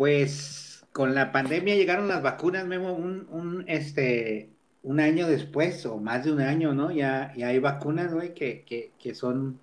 [0.00, 4.48] Pues con la pandemia llegaron las vacunas, Memo, un, un, este,
[4.82, 6.90] un año después, o más de un año, ¿no?
[6.90, 9.60] Ya, ya hay vacunas, güey, que, que, que son,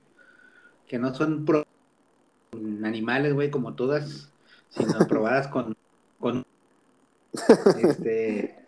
[0.85, 1.65] que no son pro
[2.51, 4.31] animales, güey, como todas,
[4.69, 5.75] sino probadas con,
[6.19, 6.45] con
[7.81, 8.63] este,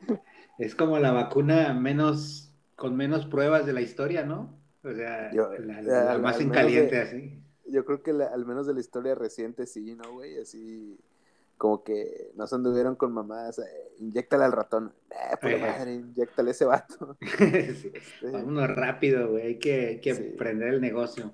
[0.58, 4.58] es como la vacuna menos, con menos pruebas de la historia, ¿no?
[4.84, 7.40] O sea, la, más en caliente así.
[7.68, 10.40] Yo creo que al menos de la historia reciente sí, ¿no, güey?
[10.40, 10.98] Así
[11.60, 16.52] como que no se anduvieron con mamás, eh, inyectale al ratón, eh, por madre, inyectale
[16.52, 17.18] ese vato.
[17.22, 17.92] sí.
[17.94, 18.32] este...
[18.32, 21.34] Vámonos rápido, güey, hay que, que prender el negocio.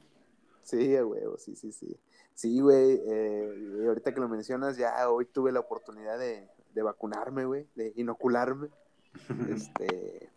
[0.64, 1.96] Sí, güey, sí, sí, sí.
[2.34, 7.46] Sí, güey, eh, ahorita que lo mencionas, ya hoy tuve la oportunidad de, de vacunarme,
[7.46, 8.70] güey, de inocularme.
[9.56, 10.32] este,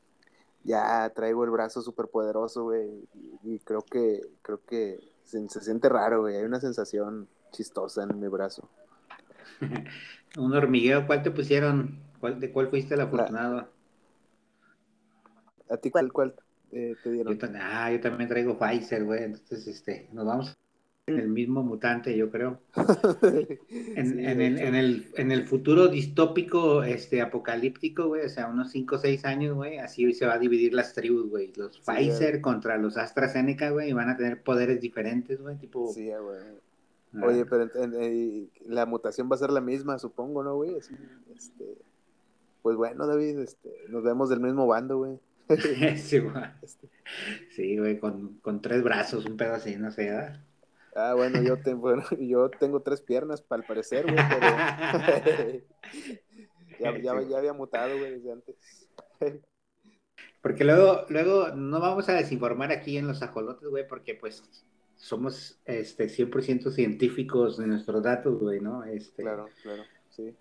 [0.64, 3.08] ya traigo el brazo súper poderoso, güey,
[3.42, 8.28] y, creo que, creo que se, siente raro, güey, hay una sensación chistosa en mi
[8.28, 8.68] brazo.
[10.36, 11.98] Un hormigueo, ¿cuál te pusieron?
[12.20, 13.68] ¿Cuál, ¿De cuál fuiste el afortunado?
[15.70, 16.34] ¿A ti cuál, cuál
[16.72, 17.38] eh, te dieron?
[17.38, 20.58] Yo, ah, yo también traigo Pfizer, güey, entonces, este, nos vamos
[21.16, 22.60] el mismo mutante, yo creo.
[23.70, 28.96] En, el, en, el, en, el, futuro distópico, este, apocalíptico, güey, o sea, unos 5
[28.96, 31.52] o 6 años, güey, así se va a dividir las tribus, güey.
[31.56, 35.88] Los Pfizer contra los AstraZeneca, güey, y van a tener poderes diferentes, güey, tipo...
[35.92, 36.38] Sí, güey.
[37.22, 37.70] Oye, pero
[38.66, 40.76] la mutación va a ser la misma, supongo, ¿no, güey?
[40.78, 40.94] Así,
[41.34, 41.78] este...
[42.62, 45.18] Pues bueno, David, este, nos vemos del mismo bando, güey.
[45.96, 46.44] sí, güey.
[47.50, 50.44] Sí, güey, con, con tres brazos, un pedo así, no sé, ¿verdad?
[50.94, 54.46] Ah, bueno, yo, bueno, yo tengo tres piernas, para el parecer, güey, pero...
[56.80, 58.56] ya, ya, ya, había mutado, güey, desde antes.
[60.42, 64.42] porque luego, luego no vamos a desinformar aquí en los ajolotes, güey, porque pues
[64.98, 68.84] somos este 100% científicos de nuestros datos, güey, ¿no?
[68.84, 69.22] Este...
[69.22, 70.36] Claro, claro, sí.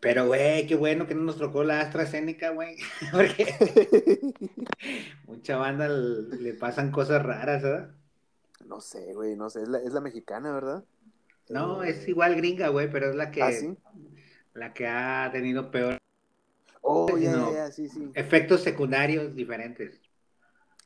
[0.00, 2.76] Pero, güey, qué bueno que no nos tocó la AstraZeneca, güey.
[3.12, 3.54] Porque
[5.26, 7.90] mucha banda le pasan cosas raras, ¿verdad?
[8.66, 10.84] No sé, güey, no sé, es la, es la mexicana, ¿verdad?
[11.48, 13.76] No, eh, es igual gringa, güey, pero es la que, ¿Ah, sí?
[14.54, 15.98] la que ha tenido peor.
[16.82, 18.10] Oh, ya, ya, sí, sí.
[18.14, 20.00] Efectos secundarios diferentes.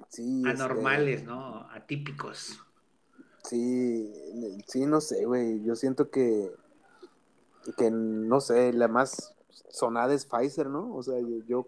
[0.08, 0.42] Sí.
[0.46, 1.68] Anormales, ¿no?
[1.70, 2.58] Atípicos.
[3.44, 4.10] Sí,
[4.66, 5.62] sí, no sé, güey.
[5.62, 6.50] Yo siento que,
[7.76, 9.34] que, no sé, la más
[9.68, 10.94] sonada es Pfizer, ¿no?
[10.94, 11.66] O sea, yo,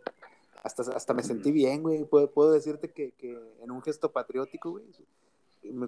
[0.62, 2.04] hasta, hasta me sentí bien, güey.
[2.04, 4.86] Puedo, puedo decirte que, que en un gesto patriótico, güey,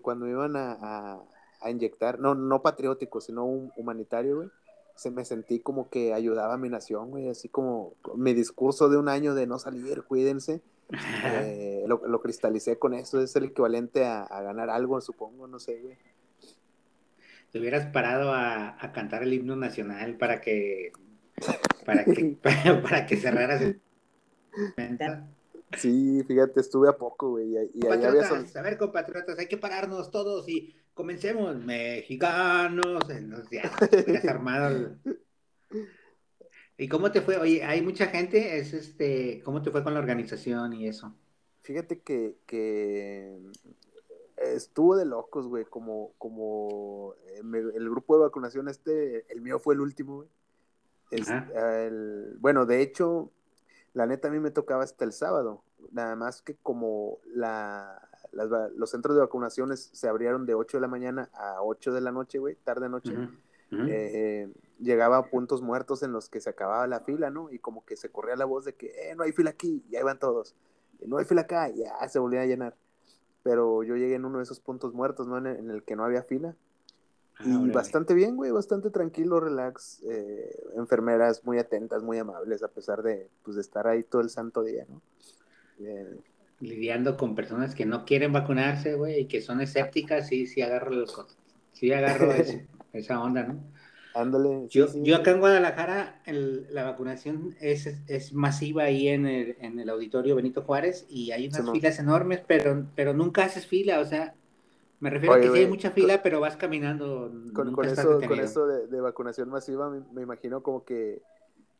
[0.02, 1.20] cuando me iban a,
[1.60, 4.50] a, inyectar, no, no patriótico, sino un humanitario, güey,
[4.94, 8.96] se me sentí como que ayudaba a mi nación, güey, así como mi discurso de
[8.96, 10.60] un año de no salir, cuídense,
[10.90, 15.58] eh, lo, lo, cristalicé con eso, es el equivalente a, a, ganar algo, supongo, no
[15.58, 15.98] sé, güey.
[17.50, 20.92] Te hubieras parado a, a cantar el himno nacional para que,
[21.86, 23.80] para que, para, para que cerraras el...
[25.76, 27.52] Sí, fíjate, estuve a poco, güey.
[27.74, 31.56] Y, ahí había A ver, compatriotas, hay que pararnos todos y comencemos.
[31.56, 33.06] Mexicanos,
[33.50, 33.70] ya,
[34.30, 34.96] armado.
[36.78, 37.36] ¿Y cómo te fue?
[37.36, 41.12] Oye, hay mucha gente, es este, ¿cómo te fue con la organización y eso?
[41.62, 43.36] Fíjate que, que
[44.36, 47.42] estuvo de locos, güey, como, como eh,
[47.74, 50.28] el grupo de vacunación este, el mío fue el último, güey.
[51.10, 53.32] El, bueno, de hecho,
[53.94, 58.90] la neta a mí me tocaba hasta el sábado, nada más que como la, los
[58.90, 62.38] centros de vacunaciones se abrieron de 8 de la mañana a 8 de la noche,
[62.38, 63.14] güey, tarde noche,
[63.72, 64.48] eh,
[64.78, 67.50] llegaba a puntos muertos en los que se acababa la fila, ¿no?
[67.50, 69.96] Y como que se corría la voz de que, eh, no hay fila aquí, y
[69.96, 70.54] ahí van todos,
[71.06, 72.76] no hay fila acá, ya se volvía a llenar.
[73.42, 75.38] Pero yo llegué en uno de esos puntos muertos, ¿no?
[75.38, 76.54] En el que no había fila
[77.40, 80.02] Ah, y bastante bien, güey, bastante tranquilo, relax.
[80.08, 84.30] Eh, enfermeras muy atentas, muy amables, a pesar de, pues, de estar ahí todo el
[84.30, 85.00] santo día, ¿no?
[86.60, 90.90] Lidiando con personas que no quieren vacunarse, güey, y que son escépticas, sí, sí agarro,
[90.90, 91.26] los,
[91.72, 92.32] sí agarro
[92.92, 93.62] esa onda, ¿no?
[94.18, 94.66] Ándale.
[94.68, 99.88] Yo, yo acá en Guadalajara, la vacunación es, es masiva ahí en el, en el
[99.88, 104.34] auditorio Benito Juárez y hay unas filas enormes, pero, pero nunca haces fila, o sea,
[104.98, 107.32] me refiero a que sí hay mucha fila, pero vas caminando.
[107.54, 111.22] Con, con eso, con eso de, de, vacunación masiva, me, imagino como que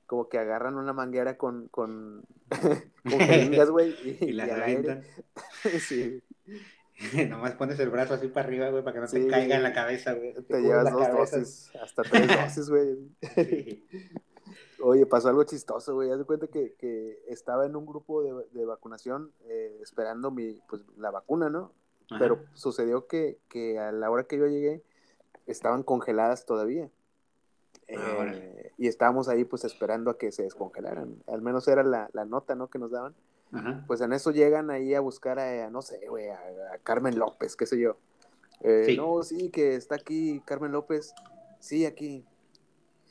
[0.07, 2.23] como que agarran una manguera con, con,
[3.03, 5.03] con jeringas, güey, y, y, la revientan.
[5.81, 6.23] sí.
[7.29, 9.63] Nomás pones el brazo así para arriba, güey, para que no se te caiga en
[9.63, 10.35] la cabeza, güey.
[10.35, 12.97] Te, llevas dos dosis, hasta tres dosis, güey.
[13.35, 13.87] Sí.
[14.83, 16.11] Oye, pasó algo chistoso, güey.
[16.11, 20.61] Haz de cuenta que, que estaba en un grupo de, de vacunación eh, esperando mi,
[20.69, 21.73] pues, la vacuna, ¿no?
[22.19, 24.83] Pero sucedió que, que, a la hora que yo llegué
[25.47, 26.89] estaban congeladas todavía.
[27.87, 31.23] Eh, y estábamos ahí pues esperando a que se descongelaran.
[31.27, 32.69] Al menos era la, la nota, ¿no?
[32.69, 33.15] Que nos daban.
[33.87, 36.39] Pues en eso llegan ahí a buscar a, no sé, güey, a,
[36.83, 37.97] Carmen López, qué sé yo.
[38.61, 41.15] Eh, no, sí, que está aquí Carmen López.
[41.61, 42.25] Sí, aquí.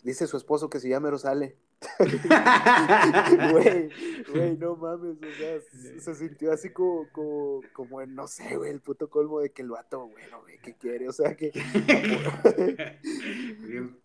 [0.03, 1.55] Dice su esposo que si ya mero sale.
[3.51, 3.89] Güey,
[4.31, 5.59] güey, no mames, o sea,
[5.99, 9.61] se sintió así como, como, como en, no sé, güey, el puto colmo de que
[9.61, 11.07] el vato, bueno, güey, ¿qué quiere?
[11.07, 11.51] O sea, que...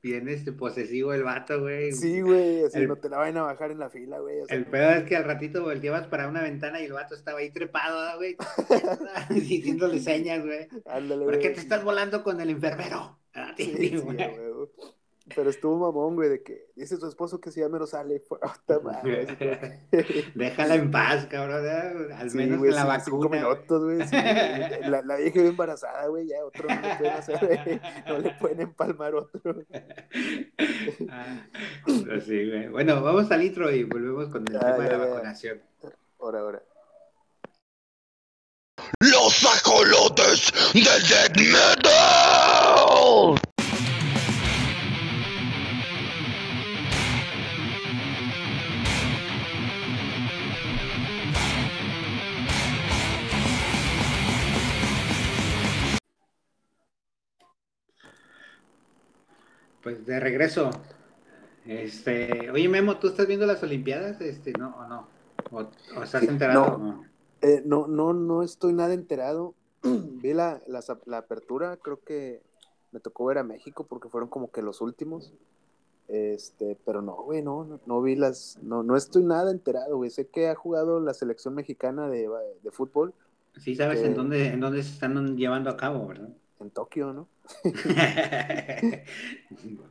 [0.02, 1.92] bien, este posesivo el vato, güey.
[1.92, 4.40] Sí, güey, así no te la vayan a bajar en la fila, güey.
[4.48, 7.50] el pedo es que al ratito volteabas para una ventana y el vato estaba ahí
[7.50, 8.36] trepado, güey,
[9.30, 10.68] diciéndole señas, güey.
[10.68, 13.18] ¿Por qué te estás volando con el enfermero?
[13.56, 14.16] Sí, sí, güey.
[15.34, 18.22] Pero estuvo mamón, güey, de que dice su esposo que si ya menos sale.
[20.34, 21.64] Déjala en paz, cabrón.
[22.12, 23.04] Al menos güey, la vacuna.
[23.04, 23.98] Cinco minutos, güey.
[24.90, 26.26] la, la, vieja embarazada, güey.
[26.28, 29.64] Ya otro no le pueden hacer, No le pueden empalmar otro.
[31.08, 31.46] ah,
[32.24, 32.68] sí, güey.
[32.68, 35.62] Bueno, vamos al intro y volvemos con el tema de la vacunación.
[36.18, 36.62] Ahora, ahora.
[39.00, 42.12] Los ajolotes del Dead Metal.
[59.82, 60.70] Pues de regreso.
[61.66, 64.20] Este, oye Memo, ¿tú estás viendo las Olimpiadas?
[64.20, 65.08] Este, no o no?
[65.50, 66.78] ¿O, estás enterado?
[66.78, 67.04] No,
[67.40, 69.54] eh, no, no, no estoy nada enterado.
[69.82, 72.40] Vi la, la, apertura, creo que
[72.92, 75.32] me tocó ver a México porque fueron como que los últimos.
[76.08, 80.10] Este, pero no, güey, no, no, vi las, no, no estoy nada enterado, güey.
[80.10, 82.28] Sé que ha jugado la selección mexicana de,
[82.62, 83.14] de fútbol.
[83.56, 86.28] Sí, sabes en dónde, en dónde se están llevando a cabo, ¿verdad?
[86.62, 87.28] En Tokio, ¿no?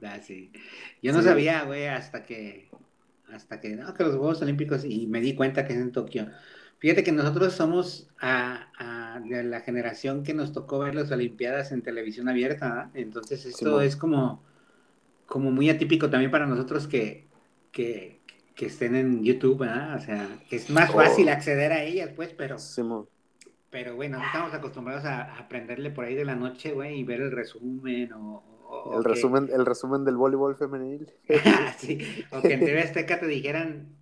[0.03, 0.51] ah, sí.
[1.01, 2.69] Yo no sabía, güey, hasta que,
[3.31, 6.27] hasta que, no, que los Juegos Olímpicos, y me di cuenta que es en Tokio.
[6.79, 11.83] Fíjate que nosotros somos a, de la generación que nos tocó ver las Olimpiadas en
[11.83, 14.41] televisión abierta, entonces esto es como,
[15.27, 17.27] como muy atípico también para nosotros que,
[17.71, 18.19] que,
[18.55, 19.95] que estén en YouTube, ¿verdad?
[19.95, 21.31] O sea, que es más fácil oh.
[21.31, 22.57] acceder a ellas, pues, pero...
[23.71, 27.31] Pero bueno, estamos acostumbrados a aprenderle por ahí de la noche, güey, y ver el
[27.31, 28.93] resumen o...
[28.97, 31.09] el, resumen, el resumen del voleibol femenil.
[31.77, 31.99] sí,
[32.31, 33.95] o que en TV Azteca te dijeran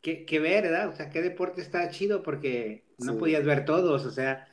[0.00, 0.88] qué, qué ver, ¿verdad?
[0.88, 4.48] O sea, qué deporte está chido porque no podías ver todos, o sea,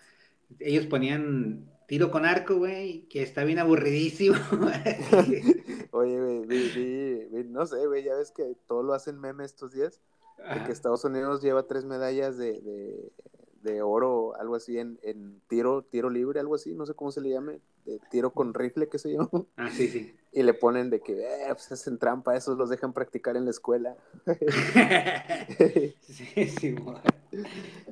[0.59, 4.35] ellos ponían tiro con arco, güey, que está bien aburridísimo.
[5.91, 9.99] Oye, güey, no sé, güey, ya ves que todo lo hacen meme estos días,
[10.37, 13.11] de que Estados Unidos lleva tres medallas de, de
[13.61, 17.21] de oro, algo así, en, en, tiro, tiro libre, algo así, no sé cómo se
[17.21, 19.29] le llame, de tiro con rifle, qué sé yo.
[19.57, 20.15] Ah, sí, sí.
[20.31, 23.51] Y le ponen de que, eh, pues hacen trampa, esos los dejan practicar en la
[23.51, 23.97] escuela.
[26.01, 26.97] sí, sí, güey.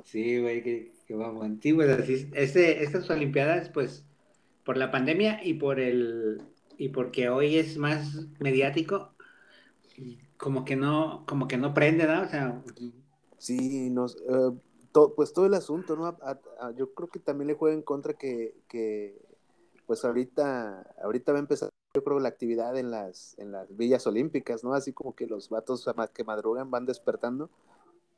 [0.04, 1.82] Sí, güey, que, que vamos, antiguo.
[1.82, 4.04] Este, estas Olimpiadas, pues,
[4.64, 6.40] por la pandemia y por el,
[6.76, 9.12] y porque hoy es más mediático,
[10.36, 12.22] como que no, como que no prende, ¿no?
[12.22, 12.62] O sea...
[13.38, 14.16] Sí, nos,
[15.14, 16.16] pues todo el asunto, ¿no?
[16.76, 19.20] yo creo que también le juega en contra que, que,
[19.86, 24.06] pues ahorita, ahorita va a empezar, yo creo, la actividad en las, en las villas
[24.06, 24.74] olímpicas, ¿no?
[24.74, 27.50] Así como que los vatos que madrugan van despertando.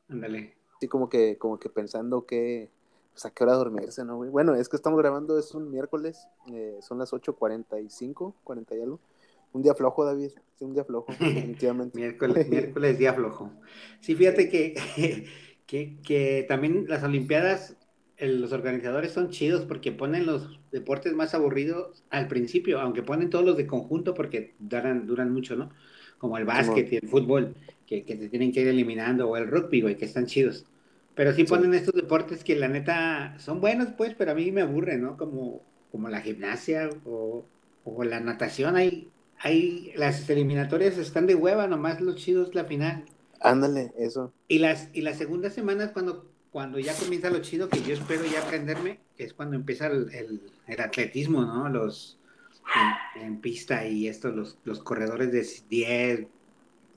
[0.09, 0.57] Ándale.
[0.77, 2.71] Así como que, como que pensando que,
[3.13, 6.79] pues a qué hora dormirse, ¿no, Bueno, es que estamos grabando, es un miércoles, eh,
[6.81, 9.01] son las 8.45, 40 y algo.
[9.53, 10.31] Un día flojo, David.
[10.57, 11.99] Sí, un día flojo, definitivamente.
[11.99, 13.51] miércoles, miércoles, día flojo.
[14.01, 14.75] Sí, fíjate que
[15.71, 17.77] que, también las Olimpiadas,
[18.19, 23.45] los organizadores son chidos porque ponen los deportes más aburridos al principio, aunque ponen todos
[23.45, 25.71] los de conjunto porque duran, duran mucho, ¿no?
[26.19, 27.55] Como el básquet y el fútbol,
[27.87, 30.67] que, que te tienen que ir eliminando, o el rugby, güey, que están chidos.
[31.15, 34.63] Pero sí ponen estos deportes que la neta son buenos, pues, pero a mí me
[34.63, 35.17] aburren, ¿no?
[35.17, 35.63] Como,
[35.93, 37.47] como la gimnasia o,
[37.85, 38.77] o la natación.
[38.77, 39.09] Hay,
[39.39, 43.05] hay, las eliminatorias están de hueva, nomás los chidos la final.
[43.41, 44.33] Ándale, eso.
[44.49, 48.25] Y las, y las segundas semanas cuando, cuando ya comienza lo chido, que yo espero
[48.27, 50.11] ya aprenderme, que es cuando empieza el,
[50.67, 51.69] el, atletismo, ¿no?
[51.69, 52.19] Los
[53.17, 56.27] en, pista y estos, los, los corredores de 10,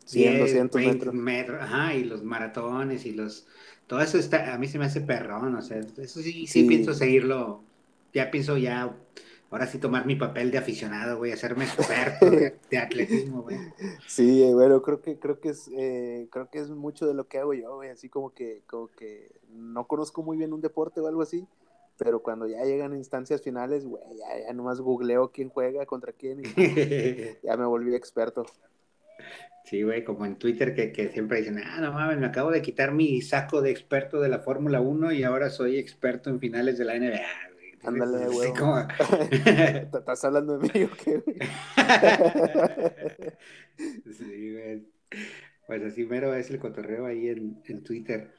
[0.05, 1.63] 100, 200 metros.
[1.63, 3.47] Ajá, y los maratones y los...
[3.88, 6.93] Todo eso está, a mí se me hace perrón, o sea, eso sí, sí pienso
[6.93, 7.62] seguirlo,
[8.13, 8.95] ya pienso ya
[9.53, 13.57] ahora sí tomar mi papel de aficionado, güey, hacerme experto de, atletismo, güey.
[14.07, 17.38] Sí, bueno, creo que, creo que es, eh, creo que es mucho de lo que
[17.38, 21.07] hago yo, güey, así como que, como que no conozco muy bien un deporte o
[21.07, 21.48] algo así,
[21.98, 26.41] pero cuando ya llegan instancias finales, güey, ya, ya nomás googleo quién juega, contra quién,
[26.43, 28.48] y ya me volví experto.
[29.65, 32.63] Sí, güey, como en Twitter que, que, siempre dicen, ah, no mames, me acabo de
[32.63, 36.79] quitar mi saco de experto de la Fórmula 1 y ahora soy experto en finales
[36.79, 37.52] de la NBA.
[37.84, 38.54] Ándale, güey.
[38.54, 38.80] Como...
[39.32, 41.24] ¿Estás hablando de mí o qué,
[44.18, 44.88] sí, güey.
[45.68, 48.34] Pues así mero es el cotorreo ahí en, en Twitter.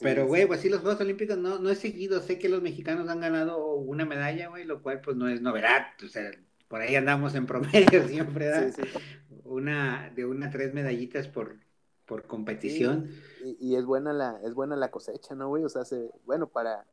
[0.00, 2.20] Pero, güey, pues sí, los Juegos Olímpicos no, no he seguido.
[2.20, 5.86] Sé que los mexicanos han ganado una medalla, güey, lo cual pues no es novedad.
[6.04, 6.30] O sea,
[6.68, 8.72] por ahí andamos en promedio siempre, ¿verdad?
[8.74, 8.98] Sí, sí.
[9.44, 11.58] Una, de una tres medallitas por,
[12.06, 13.08] por competición.
[13.44, 15.64] y, y, es buena la, es buena la cosecha, ¿no, güey?
[15.64, 16.84] O sea, se, bueno, para,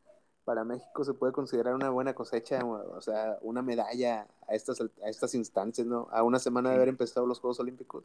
[0.46, 5.10] para México se puede considerar una buena cosecha, o sea, una medalla a estas, a
[5.10, 6.08] estas instancias, ¿no?
[6.12, 8.04] A una semana de haber empezado los Juegos Olímpicos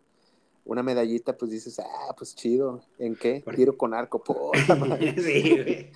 [0.66, 2.82] una medallita, pues dices, ah, pues chido.
[2.98, 3.42] ¿En qué?
[3.54, 4.22] Tiro con arco,
[5.16, 5.90] sí, güey.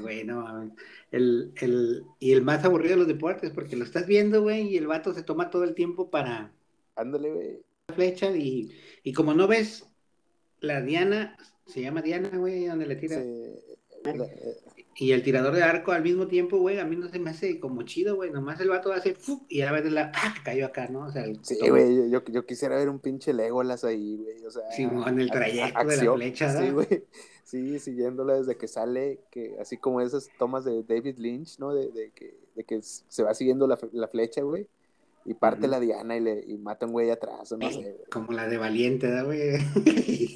[0.00, 0.72] bueno,
[1.12, 4.78] el, el, y el más aburrido de los deportes, porque lo estás viendo, güey, y
[4.78, 6.50] el vato se toma todo el tiempo para.
[6.96, 7.62] Ándale, güey.
[7.88, 9.86] La flecha, y, y como no ves
[10.60, 13.22] la Diana, se llama Diana, güey, donde le tira.
[15.00, 17.60] Y el tirador de arco al mismo tiempo, güey, a mí no se me hace
[17.60, 18.32] como chido, güey.
[18.32, 19.16] Nomás el vato hace
[19.48, 20.34] y a veces la ¡ah!
[20.42, 21.06] cayó acá, ¿no?
[21.06, 24.44] O sea, sí, güey, yo, yo, quisiera ver un pinche Legolas ahí, güey.
[24.44, 26.86] O sea, sí, en el trayecto de la flecha, Sí, güey.
[27.44, 31.72] Sí, siguiéndola desde que sale, que así como esas tomas de David Lynch, ¿no?
[31.72, 34.68] De, de, que, de que se va siguiendo la, la flecha, güey.
[35.24, 37.96] Y parte la diana y, le, y mata un güey atrás, no sé.
[38.10, 39.56] Como la de Valiente, ¿no, güey?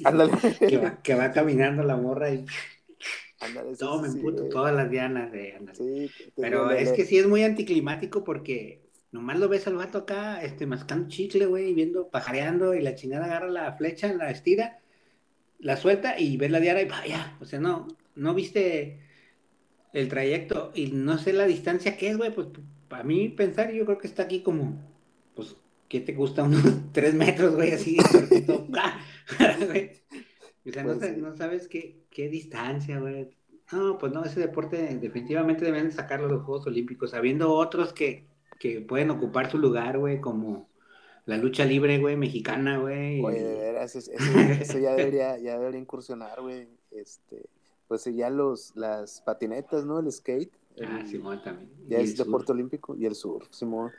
[0.05, 0.31] Ándale.
[0.67, 2.45] que, va, que va caminando la morra y
[3.79, 8.23] no, me emputo todas las dianas de Sí, Pero es que sí es muy anticlimático
[8.23, 12.95] porque nomás lo ves al vato acá, este, mascando chicle, güey, viendo, pajareando, y la
[12.95, 14.79] chingada agarra la flecha, la estira,
[15.59, 17.37] la suelta y ves la diana y vaya.
[17.39, 18.99] O sea, no, no viste
[19.93, 22.47] el trayecto y no sé la distancia que es, güey, pues
[22.87, 24.79] para mí pensar, yo creo que está aquí como,
[25.35, 25.55] pues,
[25.87, 26.43] ¿qué te gusta?
[26.45, 27.97] Unos tres metros, güey, así,
[30.65, 33.29] O sea, no, pues no, sabes qué, qué distancia, güey.
[33.71, 38.27] No, pues no, ese deporte definitivamente deben sacarlo de los Juegos Olímpicos, habiendo otros que,
[38.59, 40.69] que pueden ocupar su lugar, güey, como
[41.25, 43.21] la lucha libre, güey, mexicana, güey.
[43.23, 46.67] Oye, de veras, eso, eso, ya, debería, ya debería incursionar, güey.
[46.91, 47.49] Este,
[47.87, 49.99] pues ya los, las patinetas, ¿no?
[49.99, 50.51] El skate.
[50.85, 51.69] ah, Simón también.
[51.87, 52.95] Ya es deporte olímpico.
[52.95, 53.91] Y el surf, Simón.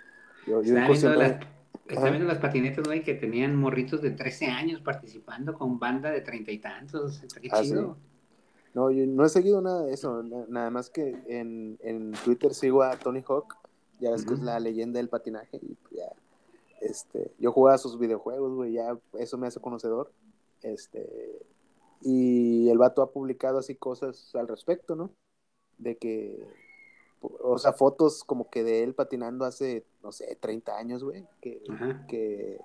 [0.47, 1.41] Yo, yo incursioné...
[1.87, 6.23] Está viendo las patinetas, güey, que tenían morritos de 13 años participando con banda de
[6.23, 7.23] treinta y tantos.
[7.41, 7.97] Qué ah, chido.
[8.73, 10.23] No, yo no he seguido nada de eso.
[10.23, 13.57] Nada más que en, en Twitter sigo a Tony Hawk.
[14.01, 15.59] Ya ves que es la leyenda del patinaje.
[15.63, 16.13] Y pues ya,
[16.81, 18.73] este, yo jugaba sus videojuegos, güey.
[18.73, 20.11] Ya eso me hace conocedor.
[20.63, 21.47] Este,
[22.01, 25.11] y el vato ha publicado así cosas al respecto, ¿no?
[25.79, 26.45] De que
[27.41, 31.63] o sea, fotos como que de él patinando hace, no sé, 30 años, güey, que,
[32.09, 32.59] que,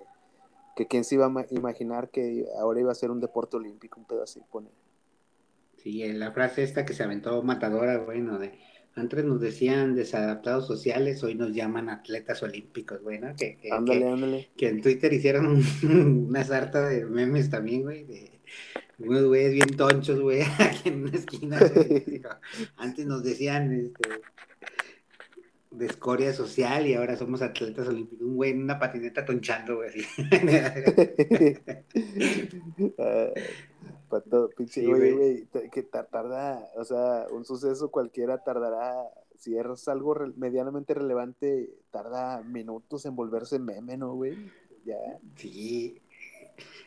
[0.75, 4.05] que quién se iba a imaginar que ahora iba a ser un deporte olímpico, un
[4.05, 4.69] pedo así, pone.
[5.77, 8.59] Sí, la frase esta que se aventó matadora, bueno, de
[8.95, 13.35] antes nos decían desadaptados sociales, hoy nos llaman atletas olímpicos, güey, ¿no?
[13.35, 14.49] Que, que, ándale, ándale.
[14.57, 15.61] que en Twitter hicieron
[16.27, 18.39] una sarta de memes también, güey, de
[18.99, 21.59] unos güeyes bien tonchos, güey, aquí en una esquina.
[22.77, 24.09] Antes nos decían, este,
[25.71, 28.27] de escoria social y ahora somos atletas olímpicos.
[28.27, 30.05] Un güey en una patineta tonchando, güey, así.
[34.09, 39.87] para todo, pinche, güey, güey, que tarda, o sea, un suceso cualquiera tardará, si es
[39.87, 44.35] algo medianamente relevante, tarda minutos en volverse meme, ¿no, güey?
[44.83, 44.97] Ya.
[45.35, 46.01] Sí.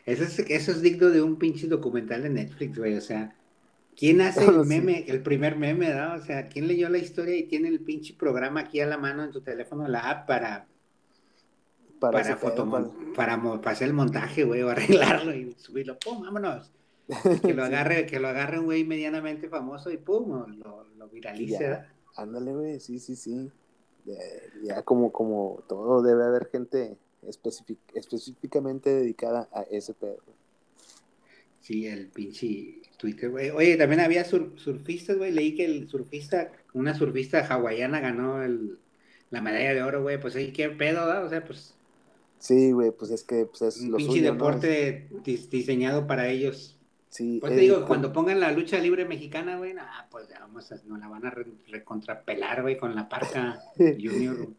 [0.05, 3.35] Eso es, eso es digno de un pinche documental de Netflix, güey, o sea
[3.95, 6.15] ¿Quién hace el meme, el primer meme, ¿no?
[6.15, 9.23] O sea, ¿quién leyó la historia y tiene el pinche programa aquí a la mano
[9.23, 10.67] en tu teléfono, la app para
[11.99, 12.37] para,
[13.15, 16.69] para, para, hacer el montaje, güey, o arreglarlo y subirlo, pum, vámonos.
[17.41, 21.79] que lo agarre, que lo agarre un güey medianamente famoso y pum, lo, lo viralice.
[22.17, 23.49] ándale, güey, sí, sí, sí.
[24.63, 30.21] Ya, como, como todo debe haber gente específicamente dedicada a ese pedo.
[31.61, 33.49] Sí, el pinche Twitter, güey.
[33.49, 35.31] Oye, también había surfistas, güey.
[35.31, 38.77] Leí que el surfista, una surfista hawaiana ganó el,
[39.29, 40.19] la medalla de oro, güey.
[40.19, 41.21] Pues ahí qué pedo, ¿da?
[41.21, 41.73] O sea, pues.
[42.39, 46.77] Sí, güey, pues es que pues es un pinche deporte diseñado para ellos.
[47.07, 47.37] Sí.
[47.39, 50.75] Pues te digo, cuando pongan la lucha libre mexicana, güey, ah, pues ya vamos a,
[50.85, 51.33] nos la van a
[51.69, 54.49] recontrapelar, güey, con la parca Junior.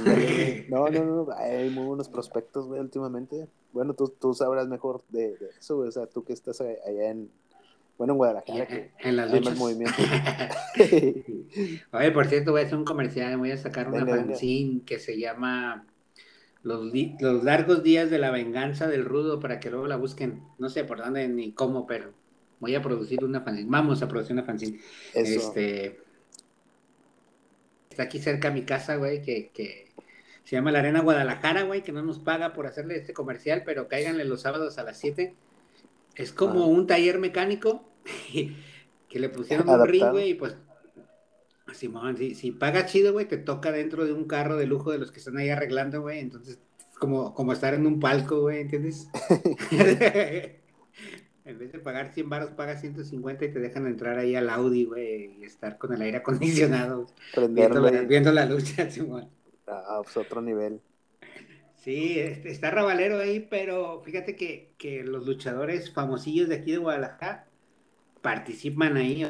[0.00, 5.36] No, no, no, hay muy buenos prospectos, güey, últimamente bueno, tú, tú sabrás mejor de,
[5.58, 5.88] eso, güey.
[5.88, 7.30] O sea, tú que estás allá en,
[7.96, 8.66] Bueno, en Guadalajara.
[8.66, 9.56] Que en las luchas.
[9.56, 9.94] Movimiento.
[11.92, 13.36] Oye, por cierto, voy a hacer un comercial.
[13.38, 15.86] Voy a sacar una fanzine que se llama
[16.62, 20.42] los, los largos días de la venganza del rudo para que luego la busquen.
[20.58, 22.12] No sé por dónde ni cómo, pero
[22.60, 23.70] voy a producir una fanzine.
[23.70, 24.80] Vamos a producir una fanzine.
[25.14, 26.01] Este.
[27.92, 29.92] Está aquí cerca de mi casa, güey, que, que
[30.44, 33.86] se llama La Arena Guadalajara, güey, que no nos paga por hacerle este comercial, pero
[33.86, 35.34] cáiganle los sábados a las 7.
[36.14, 36.68] Es como ah.
[36.68, 37.84] un taller mecánico
[38.32, 40.56] que le pusieron un ring, güey, y pues,
[41.74, 44.96] Simón, si, si paga chido, güey, te toca dentro de un carro de lujo de
[44.96, 48.62] los que están ahí arreglando, güey, entonces es como, como estar en un palco, güey,
[48.62, 49.06] ¿entiendes?
[51.44, 54.84] en vez de pagar 100 baros, pagas 150 y te dejan entrar ahí al Audi,
[54.84, 57.06] güey, y estar con el aire acondicionado,
[57.50, 59.28] viendo, viendo, la lucha, Simón.
[59.66, 60.80] Ah, pues otro nivel.
[61.76, 67.48] Sí, está Rabalero ahí, pero fíjate que, que los luchadores famosillos de aquí de Guadalajara
[68.20, 69.28] participan ahí.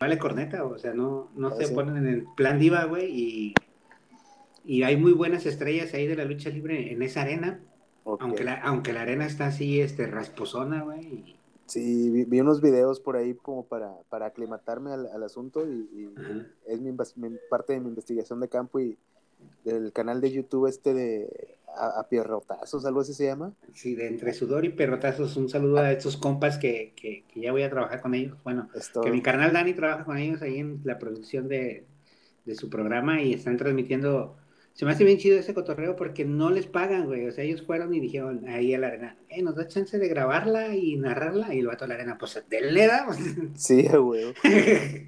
[0.00, 3.54] Vale corneta, o sea, no, no ah, se ponen en el plan diva, güey, y,
[4.64, 7.60] y hay muy buenas estrellas ahí de la lucha libre en esa arena.
[8.20, 11.36] Aunque, la, aunque la arena está así, este, rasposona, güey.
[11.66, 16.10] Sí, vi, unos videos por ahí como para, para aclimatarme al, asunto y,
[16.66, 16.92] es mi,
[17.50, 18.96] parte de mi investigación de campo y
[19.64, 23.52] del canal de YouTube este de a, Pierrotazos, algo así se llama.
[23.74, 27.62] Sí, de Entre Sudor y Pierrotazos, un saludo a estos compas que, que, ya voy
[27.62, 28.38] a trabajar con ellos.
[28.44, 28.70] Bueno,
[29.02, 31.84] que mi carnal Dani trabaja con ellos ahí en la producción de,
[32.46, 34.38] de su programa y están transmitiendo
[34.78, 37.26] se me hace bien chido ese cotorreo porque no les pagan, güey.
[37.26, 40.06] O sea, ellos fueron y dijeron ahí a la arena, eh, nos da chance de
[40.06, 41.52] grabarla y narrarla.
[41.52, 43.16] Y el vato a la arena, pues denle damos.
[43.56, 44.34] Sí, güey.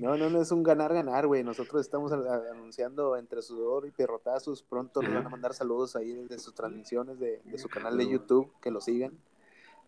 [0.00, 1.44] No, no, no es un ganar-ganar, güey.
[1.44, 4.64] Nosotros estamos anunciando entre sudor y perrotazos.
[4.64, 8.50] Pronto nos van a mandar saludos ahí desde sus transmisiones de, su canal de YouTube,
[8.60, 9.12] que lo sigan.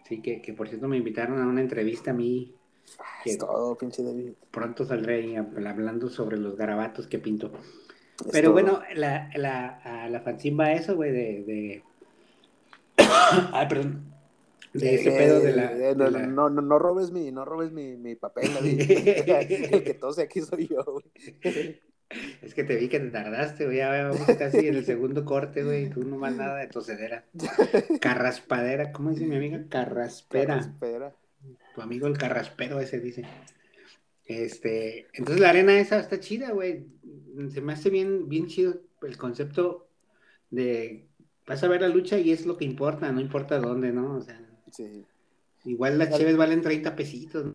[0.06, 2.54] Sí, que, que por cierto me invitaron a una entrevista a mí.
[3.00, 4.34] Ah, es todo, pinche David.
[4.52, 7.50] Pronto saldré ahí hablando sobre los garabatos que pinto.
[8.30, 11.82] Pero bueno, la, la, la fanzine va a eso, güey, de, de...
[13.52, 14.12] Ay, perdón.
[14.72, 17.96] De ese pedo de la, eh, no, no, no, no, robes mi, no robes mi,
[17.96, 21.80] mi papel, el que tose aquí soy yo, güey.
[22.42, 23.78] Es que te vi que te tardaste, güey.
[23.78, 25.88] Ya vamos casi en el segundo corte, güey.
[25.88, 27.24] Tú no más nada de tosedera.
[28.02, 29.64] Carraspadera, ¿cómo dice mi amiga?
[29.70, 30.58] Carraspera.
[30.58, 31.14] Carraspera.
[31.74, 33.24] Tu amigo el carraspero ese dice.
[34.26, 36.84] Este, entonces la arena esa está chida, güey.
[37.50, 39.88] Se me hace bien, bien chido el concepto
[40.50, 41.08] de
[41.46, 44.16] vas a ver la lucha y es lo que importa, no importa dónde, ¿no?
[44.16, 44.40] O sea,
[44.70, 45.04] sí.
[45.64, 47.52] igual las cheves valen 30 pesitos.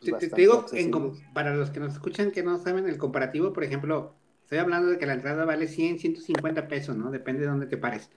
[0.00, 0.66] Pues te, digo,
[1.32, 4.98] para los que nos escuchan que no saben el comparativo, por ejemplo, estoy hablando de
[4.98, 7.12] que la entrada vale 100, 150 pesos, ¿no?
[7.12, 8.10] Depende de dónde te pares.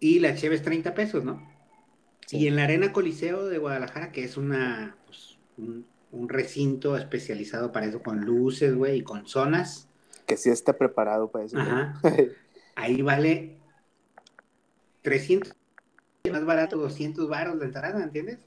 [0.00, 1.40] y la cheves 30 pesos, ¿no?
[2.30, 5.86] Y en la Arena Coliseo de Guadalajara, que es una, pues, un
[6.28, 9.88] recinto especializado para eso, con luces, güey, y con zonas.
[10.26, 11.58] Que sí está preparado para eso.
[11.58, 12.00] Ajá.
[12.74, 13.56] Ahí vale
[15.02, 15.54] 300,
[16.30, 18.38] más barato, 200 baros la entrada, ¿entiendes?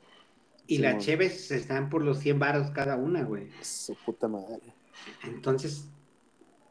[0.67, 3.47] Y las cheves están por los 100 baros cada una, güey.
[3.61, 4.61] Su puta madre.
[5.23, 5.87] Entonces,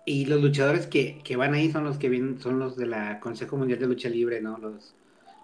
[0.05, 3.19] y los luchadores que, que, van ahí son los que vienen, son los de la
[3.19, 4.57] Consejo Mundial de Lucha Libre, ¿no?
[4.59, 4.95] Los,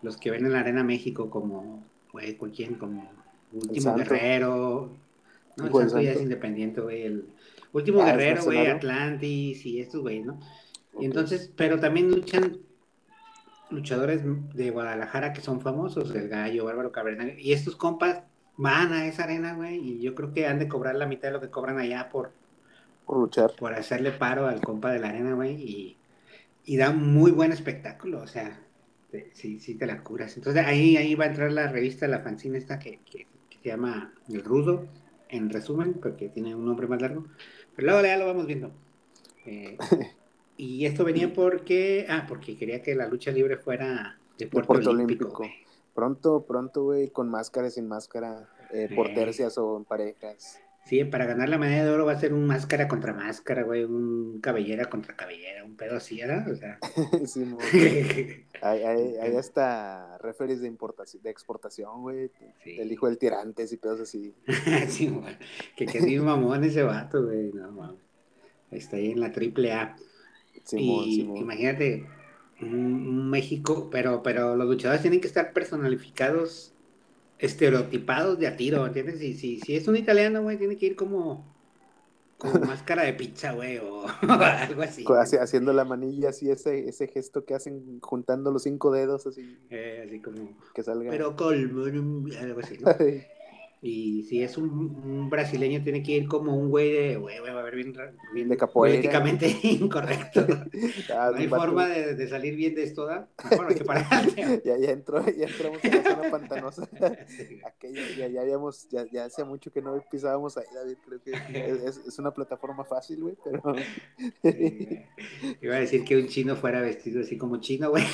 [0.02, 2.74] los que ven en la Arena México como, güey, ¿con quién?
[2.74, 3.10] Como
[3.52, 4.92] Último Guerrero,
[5.56, 7.02] no, el ya es independiente, güey.
[7.02, 7.26] El
[7.72, 10.38] último ah, guerrero, güey, Atlantis y estos, güey, ¿no?
[10.98, 12.58] Y entonces, pero también luchan
[13.70, 14.22] luchadores
[14.54, 18.22] de Guadalajara que son famosos, el Gallo, Bárbaro Cabrera, y estos compas
[18.56, 21.32] van a esa arena, güey, y yo creo que han de cobrar la mitad de
[21.32, 22.32] lo que cobran allá por,
[23.04, 23.52] por luchar.
[23.58, 25.96] Por hacerle paro al compa de la arena, güey, y,
[26.64, 28.60] y da un muy buen espectáculo, o sea,
[29.32, 30.36] sí, sí te la curas.
[30.36, 33.26] Entonces ahí, ahí va a entrar la revista, la fanzine esta que, que
[33.62, 34.86] se llama El Rudo,
[35.37, 37.25] en resumen, porque tiene un nombre más largo,
[37.75, 38.73] pero luego ya lo vamos viendo.
[39.47, 39.77] Eh,
[40.57, 45.42] y esto venía porque, ah, porque quería que la lucha libre fuera de Puerto, Olímpico.
[45.94, 50.61] Pronto, pronto, güey, con máscara, sin máscara, eh, por tercias o en parejas.
[50.85, 53.85] Sí, para ganar la medalla de oro va a ser un máscara contra máscara, güey,
[53.85, 56.47] un cabellera contra cabellera, un pedo así, ¿verdad?
[56.51, 56.79] O sea.
[57.27, 57.57] sí,
[58.61, 62.31] hay, hay, hay, hasta referees de importación, de exportación, güey.
[62.66, 64.35] El hijo del tirantes y pedos así.
[64.88, 65.38] sí, güey.
[65.75, 67.51] Que qué mamón ese vato, güey.
[67.55, 68.01] No, mames.
[68.70, 69.97] Está ahí en la triple A.
[70.73, 72.07] y imagínate,
[72.61, 76.73] un, México, pero, pero los luchadores tienen que estar personalificados
[77.44, 79.18] estereotipados de a tiro, ¿entiendes?
[79.18, 81.44] Si, si, si es un italiano, güey, tiene que ir como,
[82.38, 85.04] como máscara de pizza, güey, o algo así.
[85.40, 89.59] Haciendo la manilla, así, ese, ese gesto que hacen juntando los cinco dedos, así.
[89.70, 90.57] Eh, así como.
[90.74, 91.11] Que salga.
[91.11, 92.78] Pero colmo, algo así,
[93.87, 94.70] Y si es un,
[95.05, 97.92] un brasileño, tiene que ir como un güey de, güey, güey, va a ver bien,
[98.33, 98.97] bien De capoeira.
[98.97, 100.47] políticamente incorrecto.
[101.14, 103.29] Ah, No hay forma de, de salir bien de esto, ¿da?
[103.51, 104.62] Mejor hay que pararte.
[104.64, 106.88] Ya, ya entró, ya entramos en la zona pantanosa.
[107.29, 107.61] Sí.
[107.66, 110.97] Aquella, ya, ya habíamos, ya, ya hacía mucho que no pisábamos ahí, David.
[111.05, 111.33] Creo que
[111.87, 113.61] es, es- una plataforma fácil, güey, pero.
[114.42, 115.01] Sí.
[115.61, 118.05] Iba a decir que un chino fuera vestido así como chino, güey.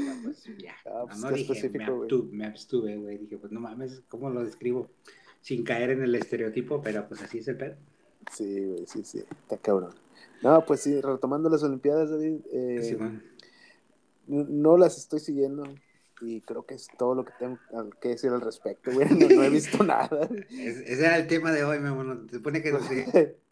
[0.00, 0.74] Pero, pues, ya.
[0.86, 2.08] Ah, pues, no, qué dije, me, específico, güey.
[2.10, 3.18] abstu- me abstuve, güey.
[3.18, 4.90] Dije, pues no mames, ¿cómo lo describo?
[5.40, 7.76] Sin caer en el estereotipo, pero pues así es el pedo.
[8.32, 9.18] Sí, güey, sí, sí.
[9.18, 9.94] Está cabrón.
[10.42, 12.40] No, pues sí, retomando las Olimpiadas, David.
[12.52, 12.96] eh, Sí,
[14.26, 15.64] no, no las estoy siguiendo.
[16.22, 17.58] Y creo que es todo lo que tengo
[18.00, 19.06] que decir al respecto, güey.
[19.10, 20.28] No, no he visto nada.
[20.50, 22.26] Es- ese era el tema de hoy, mi amor.
[22.30, 22.82] Se supone que nos-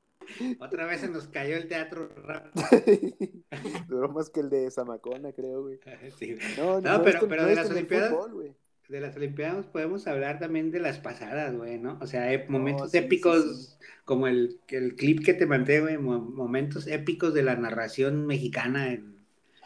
[0.59, 2.47] otra vez se nos cayó el teatro rap.
[3.89, 5.79] Duró más que el de Zamacona, creo, güey.
[6.19, 6.47] Sí, güey.
[6.59, 8.55] No, No, he pero- pero de las Olimpiadas, fútbol.
[8.89, 11.99] De las Olimpiadas podemos hablar también de las pasadas, güey, ¿no?
[12.03, 13.87] O sea, momentos sí, épicos, sí, sí.
[14.05, 18.93] como el, el clip que te mandé, güey, mo- momentos épicos de la narración mexicana
[18.93, 19.15] en,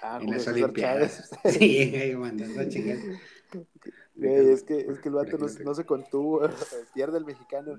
[0.00, 1.28] Ah, en las Olimpiadas.
[1.44, 2.98] Sí, güey, mandando a chingar.
[4.14, 6.40] Güey, es que, es que el vato no, no se contuvo,
[6.94, 7.76] pierde el mexicano.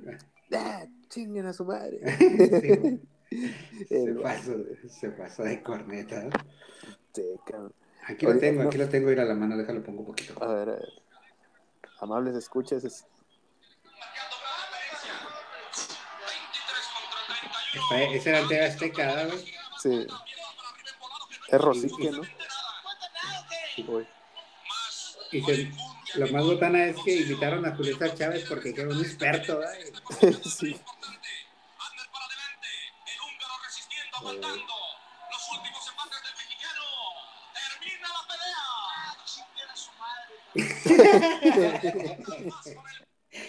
[1.09, 1.99] ¡Ah, chinguen a su madre!
[3.29, 3.85] Sí, güey.
[3.89, 4.51] se, pasó,
[4.89, 6.23] se pasó de corneta.
[6.23, 6.29] ¿no?
[7.13, 7.73] sí, cabrón.
[8.07, 8.69] Aquí lo Oye, tengo, no.
[8.69, 10.43] aquí lo tengo, ir a la mano, déjalo pongo un poquito.
[10.43, 10.89] A ver, a ver.
[11.99, 12.83] Amables escuchas.
[12.83, 13.05] es-
[17.91, 19.45] Ese ese era el TV Azteca, ¿verdad, güey?
[19.79, 20.07] Sí.
[21.49, 22.21] Es Rosique, ¿no?
[23.87, 24.07] Uy.
[25.31, 25.71] Y se-
[26.15, 29.73] lo más botana es que invitaron a Julio César Chávez porque era un experto, ¿verdad?
[30.43, 30.79] sí.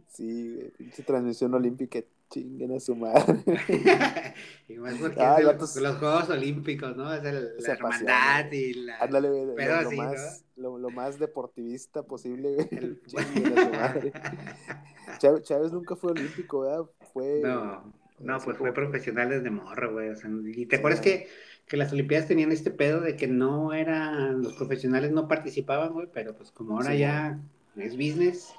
[0.09, 3.43] sí, güey, pinche transmisión olímpica, chinguen a su madre.
[4.69, 7.13] y más porque Ah, es de ya los, los Juegos Olímpicos, ¿no?
[7.15, 8.99] Es el- la hermandad y la...
[8.99, 12.69] Ándale, güey, lo, Pero lo sí, más, lo, lo más deportivista posible, güey.
[12.73, 14.13] el- Chinguen a su madre.
[15.19, 16.85] Chávez, Chávez nunca fue olímpico, ¿verdad?
[17.13, 17.41] Fue.
[17.43, 20.09] No, no, pues fue profesional desde morro, güey.
[20.11, 20.79] O sea, y te Sí.
[20.81, 21.29] acuerdas que,
[21.67, 26.09] que las Olimpiadas tenían este pedo de que no eran, los profesionales no participaban, güey,
[26.13, 27.41] pero pues como ahora Sí, ya
[27.77, 28.53] es business.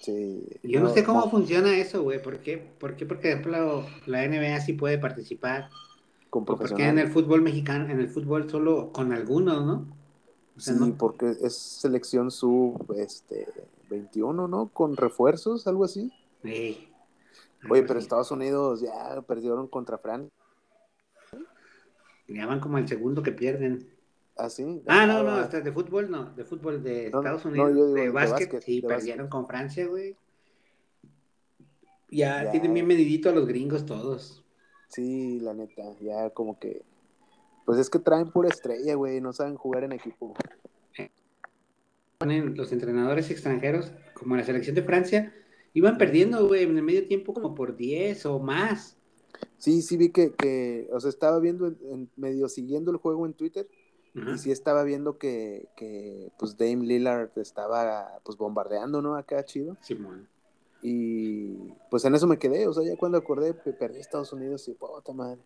[0.00, 0.48] Sí.
[0.64, 2.20] Yo no, sé cómo no, funciona eso, güey.
[2.20, 2.58] ¿Por qué?
[2.58, 3.06] ¿Por qué?
[3.06, 5.68] Porque, por ejemplo, la NBA sí puede participar.
[6.28, 7.04] Con ¿O ¿Por qué en profesionales.
[7.04, 9.86] el fútbol mexicano, en el fútbol solo con algunos, no?
[10.56, 13.46] O sea, Sí, no- porque es selección sub este,
[13.90, 14.68] 21, ¿no?
[14.68, 16.10] Con refuerzos, algo así.
[16.42, 16.88] Ey.
[17.68, 17.98] Oye, Algo pero.
[18.00, 20.30] Estados Unidos ya perdieron contra Francia.
[22.28, 23.88] Ya van como el segundo que pierden.
[24.36, 24.82] ¿Ah, sí?
[24.86, 27.86] Ah, no, no, Ah, hasta de fútbol no, de fútbol de No, Estados Unidos, digo
[27.94, 30.16] de, de básquet, sí, de perdieron con Francia, güey.
[32.10, 32.50] Ya, Ya.
[32.50, 34.44] tienen bien medidito a los gringos todos.
[34.88, 36.82] Sí, la neta, ya como que...
[37.64, 40.34] Pues es que traen pura estrella, güey, no saben jugar en equipo.
[42.18, 45.34] Ponen los entrenadores extranjeros, como la selección de Francia,
[45.74, 48.96] iban perdiendo, güey, en el medio tiempo como por 10 o más.
[49.58, 53.26] Sí, sí vi que, que o sea, estaba viendo, en, en- medio siguiendo el juego
[53.26, 53.68] en Twitter,
[54.14, 54.32] Ajá.
[54.34, 59.16] y sí estaba viendo que, que, pues Dame Lillard estaba, pues bombardeando, ¿no?
[59.16, 59.76] Acá chido.
[59.80, 60.28] Simón.
[60.82, 61.54] Y
[61.90, 64.74] pues en eso me quedé, o sea, ya cuando acordé, pe- perdí Estados Unidos y
[64.74, 65.40] puta madre.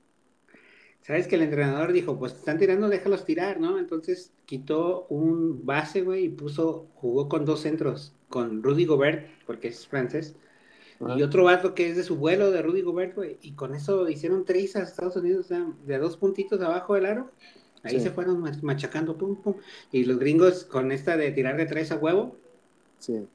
[1.06, 3.78] ¿Sabes que el entrenador dijo, pues están tirando, déjalos tirar, ¿no?
[3.78, 9.68] Entonces quitó un base, güey, y puso, jugó con dos centros, con Rudy Gobert, porque
[9.68, 10.34] es francés,
[11.16, 14.08] y otro vato que es de su vuelo de Rudy Gobert, güey, y con eso
[14.08, 17.30] hicieron tres a Estados Unidos, o sea, de dos puntitos abajo del aro,
[17.84, 18.00] ahí Sí.
[18.00, 19.54] se fueron mach- machacando, pum, pum,
[19.92, 22.34] y los gringos con esta de tirar de tres a huevo,
[22.98, 23.26] Sí,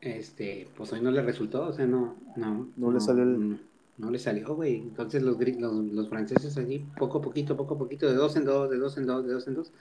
[0.00, 2.68] este, pues hoy no le resultó, o sea, no, no.
[2.76, 3.58] No le salió el- No,
[3.98, 4.76] no le salió, güey.
[4.76, 8.44] Entonces los, los, los franceses allí, poco a poquito, poco a poquito, de dos en
[8.44, 9.72] dos, de dos en dos, de dos en dos,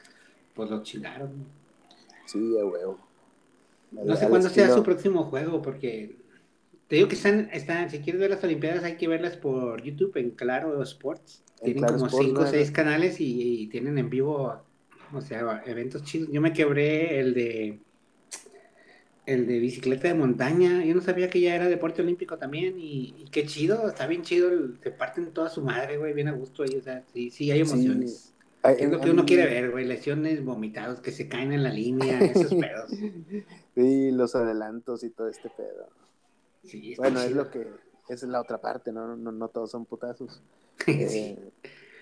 [0.53, 1.31] pues los chingaron.
[2.25, 2.99] sí, a huevo.
[3.91, 6.17] No sé cuándo sea su próximo juego, porque
[6.87, 10.17] te digo que están, están, si quieres ver las Olimpiadas hay que verlas por YouTube
[10.17, 11.43] en Claro Sports.
[11.59, 14.61] En Tienen Claro como Sports, cinco o seis canales y, y tienen en vivo,
[15.13, 16.29] o sea, eventos chidos.
[16.31, 17.79] Yo me quebré el de
[19.27, 20.83] el de bicicleta de montaña.
[20.83, 24.23] Yo no sabía que ya era deporte olímpico también y, y qué chido, está bien
[24.23, 24.49] chido.
[24.49, 26.75] el- te parten toda su madre, güey, bien a gusto ahí.
[26.75, 27.71] O sea, sí, sí hay Sí.
[27.73, 28.33] emociones.
[28.63, 31.61] Ay, Es lo que uno mí- quiere ver, güey, lesiones, vomitados, que se caen en
[31.63, 32.89] la línea, esos pedos.
[33.75, 35.89] Sí, los adelantos y todo este pedo.
[36.63, 37.61] Sí, Bueno, es lo que,
[38.09, 39.15] esa es la otra parte, ¿no?
[39.15, 40.41] No, no todos son putazos.
[40.85, 40.91] Sí.
[40.91, 41.37] Eh,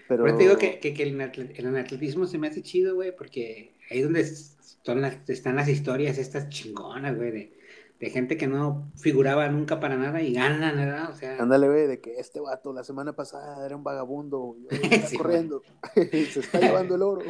[0.07, 1.19] Pero, te digo que, que, que el,
[1.55, 6.17] el, atletismo se me hace chido, güey, porque ahí donde están las, están las historias
[6.17, 7.55] estas chingonas, güey, de
[7.99, 11.09] de gente que no figuraba nunca para nada y ganan, ¿verdad?
[11.11, 11.37] O sea...
[11.41, 15.63] Ándale, güey, de que este vato la semana pasada era un vagabundo, y está corriendo,
[15.95, 17.21] se está llevando el oro.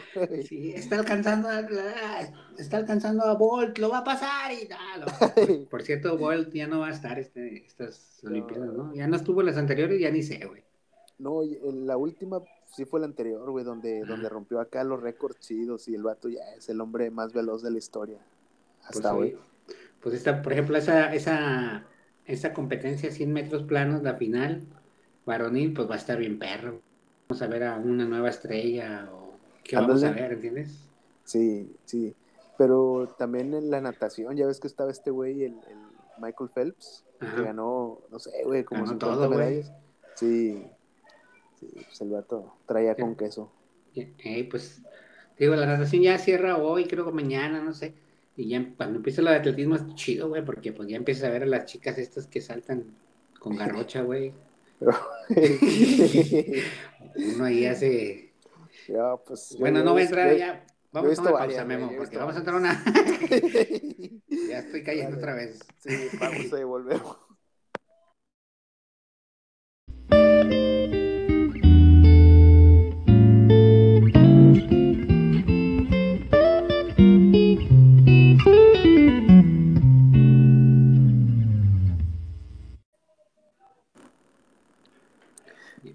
[0.43, 1.67] sí, está alcanzando a,
[2.57, 5.67] está alcanzando a Bolt, lo va a pasar y tal.
[5.69, 8.93] Por cierto, Bolt ya no va a estar este, estas Olimpiadas, ¿no?
[8.95, 10.63] Ya no estuvo en las anteriores, ya ni sé, güey.
[11.19, 15.87] No, la última sí fue la anterior, güey, donde, donde rompió acá los récords chidos
[15.87, 18.19] y el vato ya es el hombre más veloz de la historia.
[18.81, 19.37] Pues Hasta hoy
[20.05, 21.83] pues esta, por ejemplo, esa, esa,
[22.25, 24.61] esa competencia 100 metros planos, la final,
[25.25, 26.79] varonil, pues va a estar bien perro.
[27.27, 30.77] Vamos a ver a una nueva estrella o qué vamos a ver, ¿entiendes?
[31.23, 32.15] Sí, sí.
[32.55, 35.55] Pero también en la natación, ya ves que estaba este güey, el,
[36.19, 39.73] Michael Phelps, que ganó, no sé, güey, como ganó todo, medallas.
[40.13, 40.67] Sí,
[41.73, 43.51] sí, pues el vato traía con queso.
[43.95, 44.81] Eh, pues,
[45.39, 47.93] digo, la natación ya cierra hoy, creo que mañana, no sé.
[48.37, 51.43] Y ya cuando empieza de atletismo es chido, güey, porque pues ya empiezas a ver
[51.43, 52.83] a las chicas estas que saltan
[53.39, 54.33] con garrocha, güey.
[57.15, 58.33] Uno ahí hace.
[58.89, 60.65] Ya, pues, bueno, no voy a entrar ya.
[60.91, 62.83] Vamos a una pausa, Memo, porque vamos a entrar una.
[64.49, 65.59] ya estoy cayendo otra vez.
[65.79, 67.17] Sí, vamos a volvemos.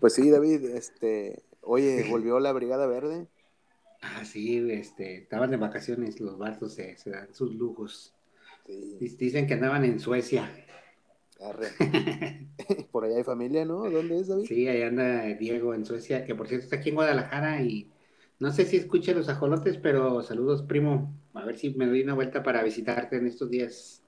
[0.01, 3.27] Pues sí, David, este, oye, volvió la Brigada Verde.
[4.03, 8.15] Ah, sí, este, estaban de vacaciones, los vatos se, dan sus lujos.
[8.67, 10.51] Dicen que andaban en Suecia.
[12.93, 13.91] por allá hay familia, ¿no?
[13.91, 14.45] ¿Dónde es, David?
[14.47, 17.91] Sí, allá anda Diego en Suecia, que por cierto está aquí en Guadalajara y
[18.39, 21.15] no sé si escucha los ajolotes, pero saludos, primo.
[21.35, 24.03] A ver si me doy una vuelta para visitarte en estos días.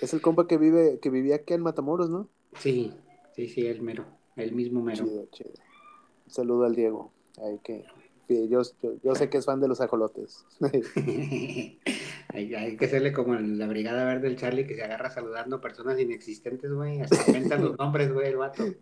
[0.00, 2.28] Es el compa que vive, que vivía aquí en Matamoros, ¿no?
[2.58, 2.94] Sí,
[3.34, 4.06] sí, sí, el mero.
[4.36, 5.04] El mismo mero.
[5.04, 5.50] Chido, chido.
[6.26, 7.12] Un saludo al Diego.
[7.42, 7.84] Hay que,
[8.28, 8.62] yo,
[9.02, 10.46] yo, sé que es fan de los ajolotes.
[12.28, 16.72] hay, que hacerle como la Brigada Verde del Charlie que se agarra saludando personas inexistentes,
[16.72, 17.00] güey.
[17.00, 18.64] Hasta inventan los nombres, güey, el vato.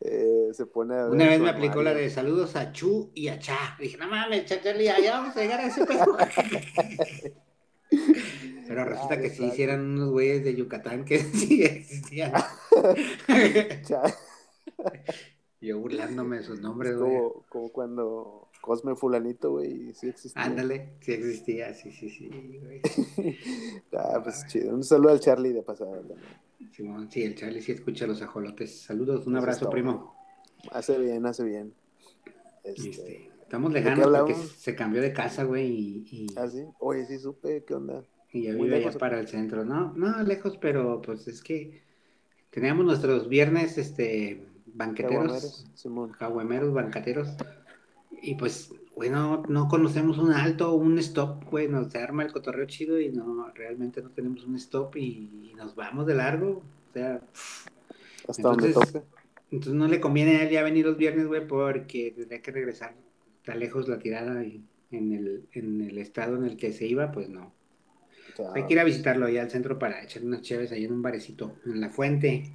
[0.00, 3.76] Eh, se pone Una vez me aplicó la de saludos a Chu y a Cha.
[3.78, 6.16] Dije, no mames, Charlie, allá vamos a llegar a ese pedo.
[8.68, 12.32] Pero resulta que sí hicieran unos güeyes de Yucatán que sí existían.
[15.60, 17.16] Yo burlándome de sus nombres, güey.
[17.16, 20.42] Como, como, cuando Cosme Fulanito, güey, sí existía.
[20.42, 22.28] Ándale, sí existía, sí, sí, sí,
[22.60, 22.80] güey.
[23.92, 24.74] ah, pues chido.
[24.74, 27.10] Un saludo al Charlie de pasada también.
[27.10, 28.80] sí, el Charlie sí escucha los ajolotes.
[28.82, 30.16] Saludos, un abrazo, primo.
[30.72, 31.72] Hace bien, hace bien.
[32.64, 36.64] Este, este estamos lejanos porque se cambió de casa, güey, y, Ah, sí.
[36.80, 38.02] Oye, sí supe, ¿qué onda?
[38.32, 39.64] Y ya vive allá para el centro.
[39.64, 41.82] No, no, lejos, pero pues es que
[42.50, 45.66] teníamos nuestros viernes, este banqueteros,
[46.18, 47.28] jaguemeros, banqueteros.
[48.22, 52.66] Y pues, bueno, no conocemos un alto, un stop, pues nos se arma el cotorreo
[52.66, 56.62] chido y no, realmente no tenemos un stop y, nos vamos de largo.
[56.90, 57.20] O sea,
[58.28, 59.02] hasta entonces, donde
[59.50, 62.94] Entonces no le conviene a él ya venir los viernes, güey, porque tendría que regresar
[63.44, 67.12] tan lejos la tirada y en el, en el estado en el que se iba,
[67.12, 67.52] pues no.
[68.54, 71.02] Hay que ir a visitarlo allá al centro para echar unas chaves ahí en un
[71.02, 72.50] barecito, en la fuente.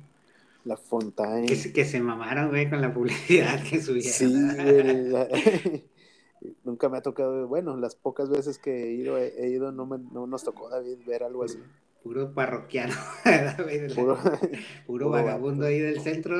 [0.67, 1.47] La Fontaine.
[1.47, 4.12] Que, que se mamaron, güey, con la publicidad que subieron.
[4.12, 5.84] Sí,
[6.63, 9.97] Nunca me ha tocado, bueno, las pocas veces que he ido, he, ido no, me,
[9.97, 11.58] no nos tocó, David, ver algo así.
[12.03, 12.93] Puro parroquiano,
[13.95, 14.17] puro,
[14.86, 16.38] puro, vagabundo ahí del centro.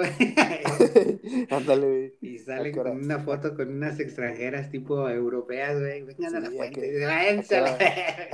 [1.50, 2.14] Ándale, güey.
[2.22, 6.04] Y sale con una foto con unas extranjeras tipo europeas, güey.
[6.04, 8.30] Vengan a la fuente.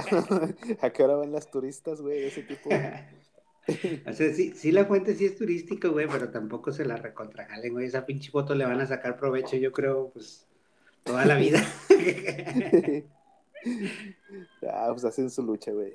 [0.82, 2.26] ¿A qué hora van las turistas, güey?
[2.26, 2.70] Ese tipo.
[4.08, 7.74] O sea, sí, sí, la fuente sí es turístico, güey, pero tampoco se la recontrajalen,
[7.74, 7.88] güey.
[7.88, 10.48] Esa pinche foto le van a sacar provecho, yo creo, pues,
[11.04, 11.64] toda la vida.
[14.70, 15.94] ah, pues hacen su lucha, güey.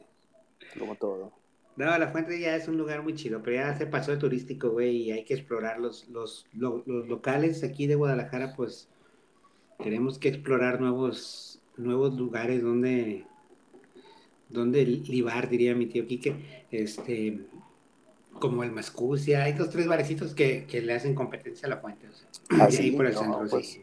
[0.78, 1.32] Como todo.
[1.76, 4.70] No, la fuente ya es un lugar muy chido, pero ya se pasó de turístico,
[4.70, 8.88] güey, y hay que explorar los, los, los, locales aquí de Guadalajara, pues,
[9.78, 13.24] tenemos que explorar nuevos, nuevos lugares donde
[14.48, 17.46] donde libar, diría mi tío Quique, este,
[18.38, 22.08] como el Mascucia, hay dos, tres barecitos que, que le hacen competencia a la fuente,
[22.08, 23.82] o sea, ah, ahí por el centro, pues, sí.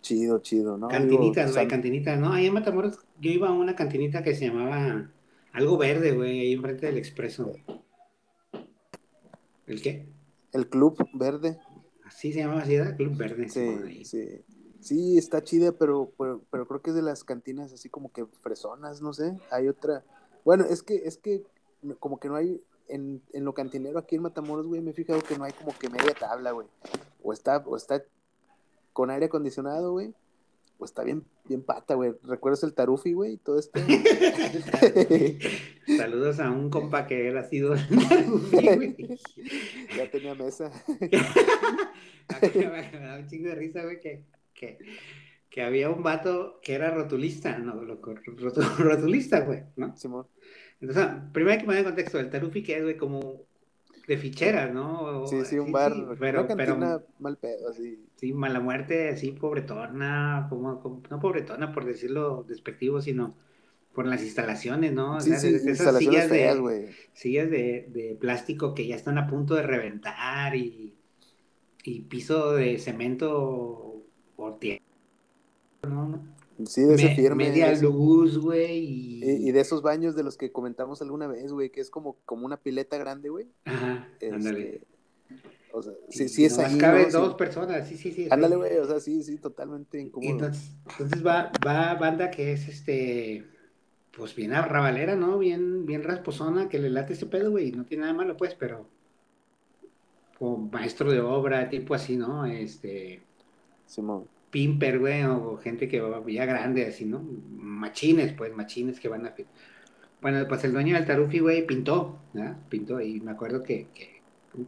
[0.00, 0.88] Chido, chido, ¿no?
[0.88, 2.32] Cantinitas, güey, cantinitas, ¿no?
[2.32, 5.10] Ahí en Matamoros yo iba a una cantinita que se llamaba
[5.52, 7.52] algo verde, güey, ahí enfrente del expreso.
[9.66, 10.06] ¿El qué?
[10.52, 11.58] El Club Verde.
[12.04, 12.96] Así se llamaba así, ¿verdad?
[12.96, 13.48] Club Verde.
[13.48, 14.44] Sí, sí.
[14.80, 18.24] Sí, está chida, pero, pero, pero creo que es de las cantinas así como que
[18.42, 19.36] fresonas, no sé.
[19.50, 20.04] Hay otra.
[20.44, 21.42] Bueno, es que, es que
[21.98, 25.20] como que no hay, en, en lo cantinero aquí en Matamoros, güey, me he fijado
[25.20, 26.66] que no hay como que media tabla, güey.
[27.22, 28.02] O está, o está
[28.92, 30.14] con aire acondicionado, güey.
[30.78, 32.14] O está bien, bien pata, güey.
[32.22, 33.36] ¿Recuerdas el Tarufi, güey?
[33.38, 33.80] Todo esto.
[35.96, 39.18] Saludos a un compa que era sido Tarufi, güey.
[39.96, 40.70] ya tenía mesa.
[42.54, 44.24] me da un chingo de risa, güey, que,
[44.54, 44.78] que,
[45.50, 47.80] que, había un vato que era rotulista, no,
[48.78, 49.96] rotulista, güey, ¿no?
[49.96, 50.26] Simón.
[50.80, 53.42] Entonces, primero hay que poner en contexto, el Tarufi que es, como
[54.06, 55.26] de fichera, ¿no?
[55.26, 58.06] Sí, sí, un bar, pero, una cantina mal pedo, así.
[58.16, 63.36] Sí, mala muerte, así, pobretona, como, como, no pobretona por decirlo despectivo, sino
[63.92, 65.20] por las instalaciones, ¿no?
[65.20, 66.86] Sí, sí, esas sillas feas, güey.
[67.12, 70.94] Sillas de, de, plástico que ya están a punto de reventar y,
[71.84, 74.04] y piso de cemento
[74.36, 74.82] por tierra,
[75.82, 76.37] ¿no?
[76.66, 77.48] Sí, de ese firme.
[77.48, 79.22] Media luz, güey.
[79.22, 79.52] Y...
[79.52, 82.56] de esos baños de los que comentamos alguna vez, güey, que es como, como una
[82.56, 83.46] pileta grande, güey.
[83.64, 84.80] Ajá, este, ándale.
[85.72, 86.78] O sea, sí, sí es ahí.
[86.78, 88.26] caben dos personas, sí, sí, sí.
[88.30, 90.30] Ándale, güey, o sea, sí, sí, totalmente incómodo.
[90.30, 93.44] Entonces, entonces va, va banda que es este,
[94.16, 95.38] pues bien arrabalera, ¿no?
[95.38, 98.88] Bien, bien rasposona, que le late ese pedo, güey, no tiene nada malo, pues, pero
[100.38, 102.46] como maestro de obra, tipo así, ¿no?
[102.46, 103.20] Este.
[103.86, 107.20] Simón pimper, güey, o gente que va ya grande, así, ¿no?
[107.20, 109.34] Machines, pues, machines que van a...
[110.20, 112.56] Bueno, pues el dueño del Tarufi, güey, pintó, ¿verdad?
[112.68, 114.20] Pintó, y me acuerdo que, que,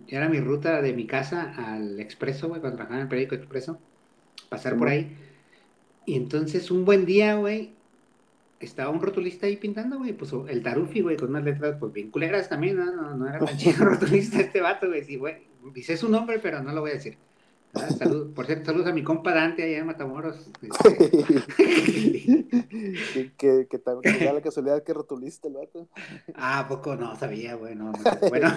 [0.09, 3.81] era mi ruta de mi casa al Expreso, güey, cuando trabajaba en el periódico Expreso,
[4.49, 5.17] pasar por ahí.
[6.07, 7.73] Y entonces, un buen día, güey,
[8.61, 12.11] estaba un rotulista ahí pintando, güey, pues el Tarufi, güey, con unas letras, pues, bien
[12.11, 12.95] culeras también, ¿no?
[12.95, 15.37] No, no era tan chido rotulista este vato, güey, sí, güey,
[15.75, 17.17] dice su nombre, pero no lo voy a decir.
[17.75, 17.89] Ah,
[18.35, 20.51] por cierto, saludos a mi compa Dante allá en Matamoros.
[21.57, 25.89] que, que, que, da la casualidad que rotuliste el vato.
[26.35, 27.93] Ah, poco no sabía, bueno.
[28.29, 28.49] bueno.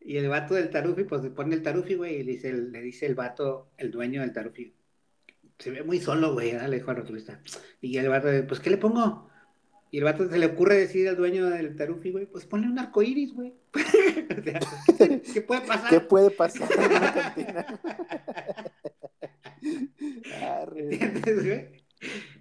[0.00, 2.72] y el vato del tarufi, pues le pone el tarufi, güey, y le dice, el,
[2.72, 4.74] le dice el vato, el dueño del tarufi.
[5.58, 7.40] Se ve muy solo, güey, le dijo al rotulista.
[7.80, 9.30] Y el vato, pues, ¿qué le pongo?
[9.90, 12.78] Y el vato se le ocurre decir al dueño del tarufi, güey, pues ponle un
[12.78, 13.54] arco iris, güey.
[15.32, 15.90] ¿Qué puede pasar?
[15.90, 17.80] ¿Qué puede pasar en una cantina?
[20.76, 21.78] ¿Entiendes, güey?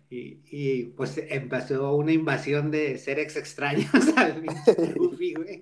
[0.10, 4.42] Y, y, pues empezó una invasión de seres extraños al
[4.96, 5.62] Goofy, güey.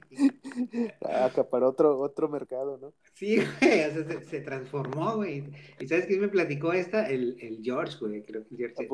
[1.52, 2.94] Para otro, otro mercado, ¿no?
[3.14, 5.44] Sí, güey, o sea, se, transformó, güey.
[5.80, 7.08] ¿Y sabes quién me platicó esta?
[7.08, 8.88] El, el George, güey, creo que George.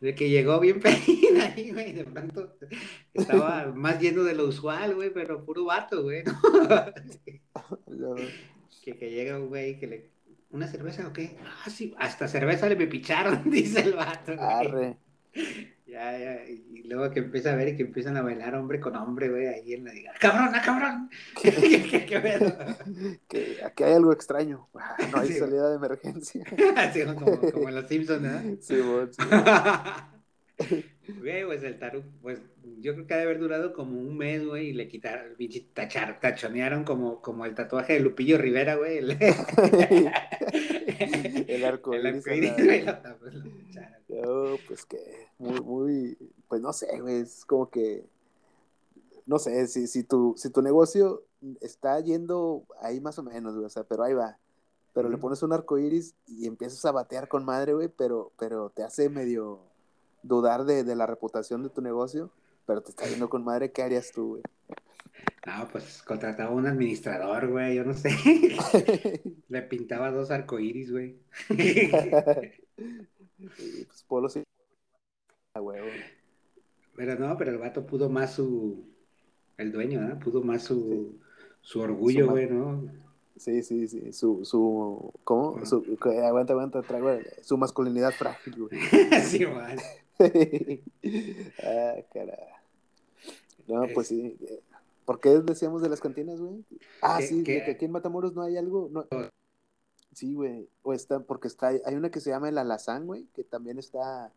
[0.00, 2.56] De que llegó bien pedido ahí, güey, de pronto
[3.12, 6.40] estaba más lleno de lo usual, güey, pero puro vato, güey, ¿no?
[8.82, 10.16] que, que llega un güey que le
[10.50, 11.36] ¿Una cerveza o qué?
[11.44, 14.32] Ah, sí, hasta cerveza le me picharon, dice el vato.
[14.38, 14.96] Arre.
[15.86, 18.96] Ya, ya, y luego que empieza a ver y que empiezan a bailar hombre con
[18.96, 21.08] hombre, güey, ahí en la diga, cabrón, ah, cabrón.
[21.40, 24.68] ¿Qué, qué, qué, que aquí hay algo extraño.
[24.74, 26.44] Ah, no hay salida de emergencia.
[26.76, 28.56] Así como, como en los Simpsons, ¿no?
[28.60, 30.84] Sí, bueno, sí.
[31.08, 32.40] Güey, pues el tarú, pues
[32.80, 35.36] yo creo que ha de haber durado como un mes, güey, y le quitaron,
[35.72, 38.98] tachar, tachonearon como, como el tatuaje de Lupillo Rivera, güey.
[38.98, 39.10] El,
[41.48, 42.24] el arco iris.
[44.08, 46.18] No, pues que, muy, muy,
[46.48, 48.04] pues no sé, güey, es como que,
[49.26, 51.22] no sé, si, si, tu, si tu negocio
[51.60, 54.38] está yendo ahí más o menos, güey, o sea, pero ahí va.
[54.92, 58.70] Pero le pones un arco iris y empiezas a batear con madre, güey, pero, pero
[58.70, 59.60] te hace medio
[60.22, 62.30] dudar de, de, la reputación de tu negocio,
[62.66, 64.42] pero te está yendo con madre, ¿qué harías tú, güey?
[65.46, 68.10] No, pues contrataba un administrador, güey, yo no sé.
[69.48, 71.16] Le pintaba dos arcoíris, güey.
[71.48, 72.52] pues
[74.08, 74.42] Polo sí.
[75.54, 75.60] A.
[76.96, 78.84] Pero no, pero el vato pudo más su.
[79.56, 80.18] El dueño, ¿no?
[80.18, 81.16] Pudo más su,
[81.60, 82.90] su orgullo, güey, ¿no?
[83.36, 84.12] Sí, sí, sí.
[84.12, 85.64] Su, su, ¿cómo?
[85.64, 85.96] Su,
[86.26, 88.80] aguanta, aguanta, trago, su masculinidad frágil, güey.
[89.22, 89.80] sí, vale.
[91.62, 92.38] ah, cara.
[93.66, 94.36] No, pues sí.
[95.04, 96.64] ¿Por qué decíamos de las cantinas, güey?
[97.00, 98.88] Ah, sí, que aquí en Matamoros no hay algo.
[98.90, 99.06] No...
[100.12, 100.68] Sí, güey.
[100.82, 104.32] O está, porque está, hay una que se llama el Alazán, güey, que también está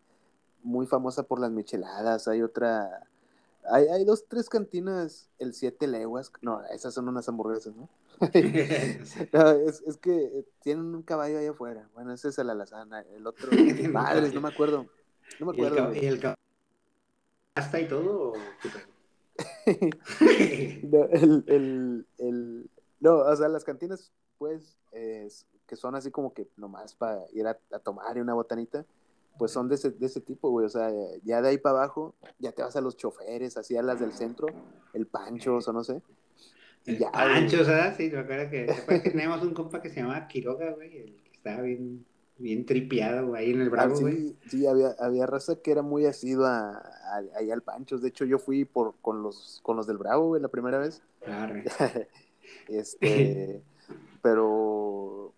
[0.62, 2.28] muy famosa por las micheladas.
[2.28, 3.08] Hay otra.
[3.72, 6.32] Hay, hay dos, tres cantinas, el Siete Leguas.
[6.42, 7.90] No, esas son unas hamburguesas, ¿no?
[9.34, 11.88] no es, es, que tienen un caballo ahí afuera.
[11.94, 12.92] Bueno, ese es el Alazán.
[13.16, 13.50] El otro,
[13.90, 14.86] madres, no me acuerdo.
[15.40, 15.94] No me acuerdo.
[15.94, 16.36] ¿Y el,
[17.56, 18.34] hasta y todo?
[20.84, 22.70] no, el, el, el,
[23.00, 27.54] No, o sea, las cantinas, pues, que son así como que nomás para ir a,
[27.84, 28.86] tomar una botanita,
[29.38, 30.66] pues son de ese, de ese tipo, güey.
[30.66, 30.92] O sea,
[31.24, 34.14] ya de ahí para abajo, ya te vas a los choferes, así a las del
[34.14, 34.48] centro,
[34.94, 36.02] el Pancho, o no sé.
[36.86, 37.98] Y ya, Pancho, ¿sabes?
[37.98, 38.66] Sí, me acuerdo que,
[39.04, 42.06] que teníamos un compa que se llamaba Quiroga, güey, el que estaba bien,
[42.40, 44.36] bien tripiado ahí en el Bravo, ah, güey.
[44.48, 46.82] sí, había, había raza que era muy asidua
[47.36, 47.98] ahí al Pancho.
[47.98, 51.02] De hecho, yo fui por, con, los, con los del Bravo, güey, la primera vez.
[51.24, 51.56] Claro.
[52.68, 53.62] este,
[54.22, 55.34] pero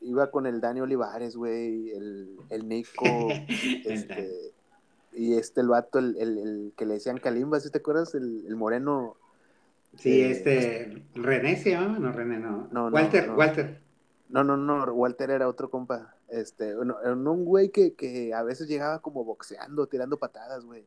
[0.00, 3.04] iba con el Dani Olivares, güey, el, el Nico,
[3.84, 4.52] este,
[5.12, 8.14] y este, el vato, el, el, que le decían Kalimba, ¿sí te acuerdas?
[8.14, 9.16] El, el moreno.
[9.96, 12.68] Sí, eh, este, René se llama, no, René, no.
[12.90, 13.83] Walter, Walter.
[14.28, 16.14] No, no, no, Walter era otro compa.
[16.28, 20.86] Este, un güey que, que a veces llegaba como boxeando, tirando patadas, güey.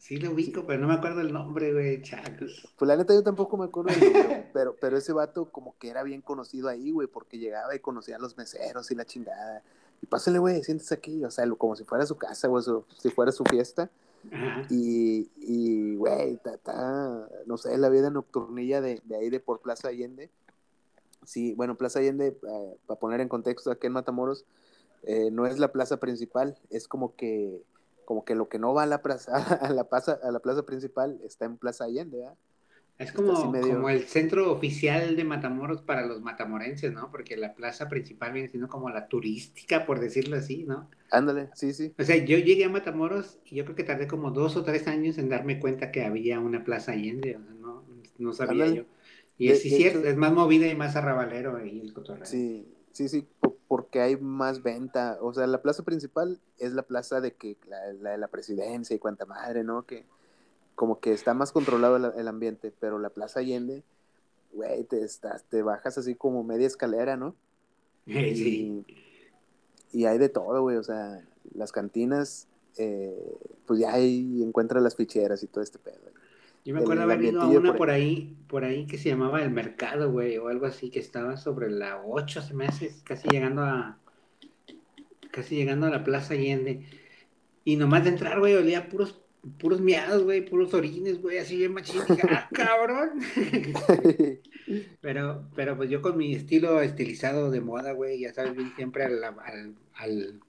[0.00, 2.66] Sí lo ubico, pero no me acuerdo el nombre, güey, chacos.
[2.78, 5.90] Pues la neta yo tampoco me acuerdo el nombre, pero, pero ese vato como que
[5.90, 9.62] era bien conocido ahí, güey, porque llegaba y conocía a los meseros y la chingada.
[10.00, 12.64] Y pásale, güey, siéntese aquí, o sea, como si fuera su casa, güey,
[12.96, 13.90] si fuera su fiesta.
[14.70, 19.88] Y, y, güey, ta, no sé, la vida nocturnilla de, de ahí de por Plaza
[19.88, 20.30] Allende.
[21.30, 24.44] Sí, bueno, Plaza Allende, eh, para poner en contexto aquí en Matamoros,
[25.04, 27.62] eh, no es la plaza principal, es como que
[28.04, 30.66] como que lo que no va a la plaza, a la plaza, a la plaza
[30.66, 32.34] principal está en Plaza Allende, ¿verdad?
[32.98, 37.12] Es como, como el centro oficial de Matamoros para los matamorenses, ¿no?
[37.12, 40.90] Porque la plaza principal viene siendo como la turística, por decirlo así, ¿no?
[41.12, 41.94] Ándale, sí, sí.
[41.96, 44.88] O sea, yo llegué a Matamoros y yo creo que tardé como dos o tres
[44.88, 47.84] años en darme cuenta que había una plaza Allende, o sea, no,
[48.18, 48.84] no sabía yo.
[49.40, 52.26] Y es, cierto, es más movida y más arrabalero ahí el cotorreo.
[52.26, 53.26] Sí, sí, sí,
[53.68, 55.16] porque hay más venta.
[55.22, 58.98] O sea, la plaza principal es la plaza de que la, de la presidencia y
[58.98, 59.86] cuanta madre, ¿no?
[59.86, 60.04] Que
[60.74, 63.82] como que está más controlado el, ambiente, pero la plaza Allende,
[64.52, 67.34] güey, te, estás, te bajas así como media escalera, ¿no?
[68.06, 68.84] Sí.
[69.90, 74.96] Y, hay de todo, güey, o sea, las cantinas, eh, pues ya ahí encuentras las
[74.96, 76.10] ficheras y todo este pedo.
[76.64, 79.50] Yo me acuerdo haber ido a una por ahí, por ahí que se llamaba El
[79.50, 83.62] Mercado, güey, o algo así, que estaba sobre la 8, se me hace, casi llegando
[83.62, 83.98] a.
[85.30, 86.86] casi llegando a la Plaza Allende.
[87.64, 89.20] Y nomás de entrar, güey, olía puros,
[89.58, 92.02] puros miados, güey, puros orines, güey, así bien machín.
[92.28, 93.20] ¡ah, cabrón!
[95.00, 99.04] pero, pero pues yo con mi estilo estilizado de moda, güey, ya sabes, bien siempre
[99.04, 100.40] al, al, al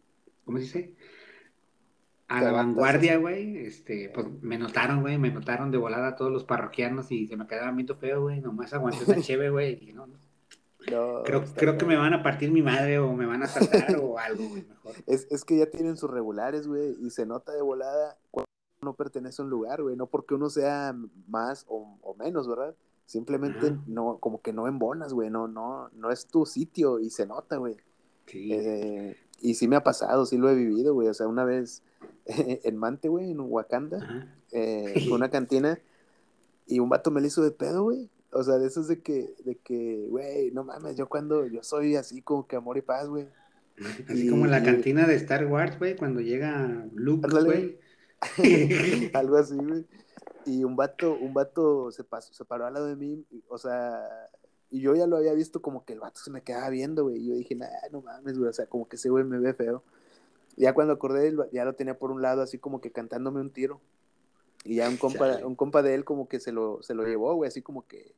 [0.43, 0.93] ¿cómo se dice?
[2.32, 6.46] A la vanguardia, güey, este, pues me notaron, güey, me notaron de volada todos los
[6.46, 10.08] parroquianos y se me quedaban viendo feo, güey, nomás aguanté esa cheve, güey, y no,
[10.08, 11.24] no.
[11.24, 14.18] creo, creo que me van a partir mi madre o me van a saltar o
[14.18, 14.94] algo, güey, mejor.
[15.08, 18.48] Es, es que ya tienen sus regulares, güey, y se nota de volada cuando
[18.82, 20.96] no pertenece a un lugar, güey, no porque uno sea
[21.28, 22.76] más o, o menos, ¿verdad?
[23.06, 27.26] Simplemente no, como que no embonas, güey, no, no, no es tu sitio y se
[27.26, 27.76] nota, güey.
[28.28, 28.54] Sí.
[28.54, 31.84] Eh, y sí me ha pasado, sí lo he vivido, güey, o sea, una vez
[32.26, 35.80] en Mante, güey, en Wakanda, eh, una cantina,
[36.68, 38.10] y un vato me lo hizo de pedo, güey.
[38.34, 41.97] O sea, de esos de que, de que, güey, no mames, yo cuando, yo soy
[41.97, 43.28] así como que amor y paz, güey.
[44.08, 47.78] Así como en la cantina de Star Wars, güey, cuando llega Luke, güey.
[49.14, 49.86] Algo así, güey.
[50.45, 54.02] Y un vato, un vato se pasó, se paró al lado de mí, o sea,
[54.70, 57.18] y yo ya lo había visto como que el vato se me quedaba viendo, güey.
[57.18, 59.54] Y yo dije, nah, no mames, güey, o sea, como que ese güey me ve
[59.54, 59.84] feo.
[60.58, 63.82] Ya cuando acordé, ya lo tenía por un lado, así como que cantándome un tiro.
[64.64, 67.34] Y ya un compa, un compa de él como que se lo, se lo llevó,
[67.34, 68.14] güey, así como que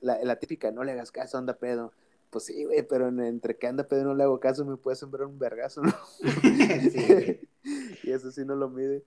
[0.00, 1.92] la, la típica, no le hagas caso, anda pedo.
[2.30, 4.96] Pues sí, güey, pero entre que anda pedo y no le hago caso, me puede
[4.96, 5.92] sembrar un vergazo, ¿no?
[8.02, 9.04] y eso sí no lo mide.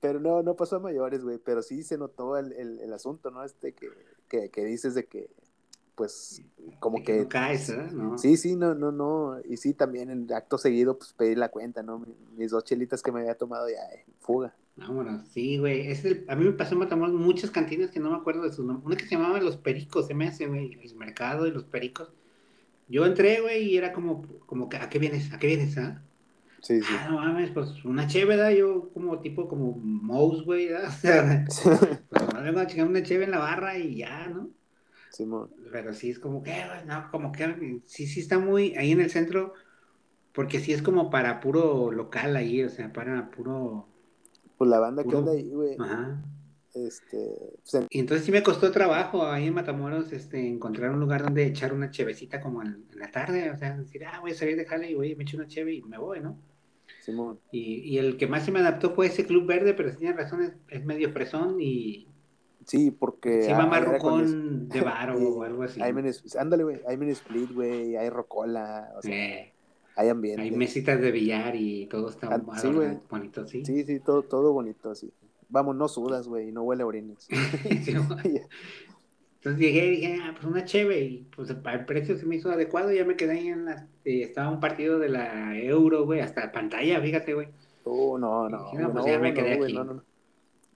[0.00, 3.30] Pero no, no pasó a mayores, güey, pero sí se notó el, el, el asunto,
[3.30, 3.44] ¿no?
[3.44, 3.88] Este que,
[4.28, 5.30] que, que dices de que
[5.98, 6.40] pues
[6.78, 7.26] como que...
[7.26, 7.88] caes, ¿eh?
[8.18, 9.36] Sí, sí, no, no, no.
[9.44, 12.06] Y sí, también en acto seguido, pues pedir la cuenta, ¿no?
[12.36, 14.54] Mis dos chelitas que me había tomado ya, eh, fuga.
[14.76, 15.90] Vámonos, sí, güey.
[15.90, 16.24] Es el...
[16.28, 18.86] A mí me pasó en Matamoros muchas cantinas que no me acuerdo de su nombre.
[18.86, 22.12] Una que se llamaba Los Pericos, se me hace, güey, el mercado y Los Pericos.
[22.86, 25.32] Yo entré, güey, y era como, como, ¿a qué vienes?
[25.32, 26.00] ¿A qué vienes, ah?
[26.62, 26.94] Sí, sí.
[26.96, 30.90] Ah, no mames, pues una chévere, Yo como tipo como mouse, güey, ¿verdad?
[30.96, 31.44] O sea,
[32.08, 34.48] pues no vengo a chingar una chévere en la barra y ya, ¿no?
[35.72, 36.54] Pero sí es como que,
[36.86, 39.54] no, como que sí, sí está muy ahí en el centro,
[40.32, 43.88] porque sí es como para puro local ahí, o sea, para puro.
[44.56, 45.76] Pues la banda que anda ahí, güey.
[45.78, 46.22] Ajá.
[46.74, 47.34] Este.
[47.70, 51.46] Pues, y entonces sí me costó trabajo ahí en Matamoros este, encontrar un lugar donde
[51.46, 54.66] echar una chevecita como en, la tarde, o sea, decir, ah, voy a salir de
[54.66, 56.38] jale y voy, me echo una cheve y me voy, ¿no?
[57.00, 57.40] Simón.
[57.50, 60.16] Y, y el que más se me adaptó fue ese Club Verde, pero sí tiene
[60.16, 62.08] razón, es, es medio fresón y
[62.68, 63.44] Sí, porque.
[63.44, 65.80] Sí, va marrocón de bar o algo así.
[65.80, 65.94] Hay
[66.38, 66.80] ándale, güey.
[66.86, 67.96] Hay mini split, güey.
[67.96, 68.92] Hay rocola.
[68.94, 69.54] O sea, eh,
[69.96, 70.42] hay ambiente.
[70.42, 72.68] Hay mesitas de billar y todo está ah, sí,
[73.08, 73.64] bonito, sí.
[73.64, 75.10] Sí, sí, todo, todo bonito, así.
[75.48, 76.52] Vamos, no sudas, güey.
[76.52, 77.26] No huele a orines.
[77.64, 81.00] Entonces llegué y dije, ah, pues una cheve.
[81.00, 81.56] Y pues el
[81.86, 82.92] precio se me hizo adecuado.
[82.92, 83.88] Ya me quedé ahí en la.
[84.04, 86.20] Estaba un partido de la Euro, güey.
[86.20, 87.48] Hasta pantalla, fíjate, güey.
[87.84, 88.74] Oh, no, no.
[88.74, 89.72] no, pues ya me quedé aquí.
[89.72, 89.92] no, no.
[89.94, 90.02] o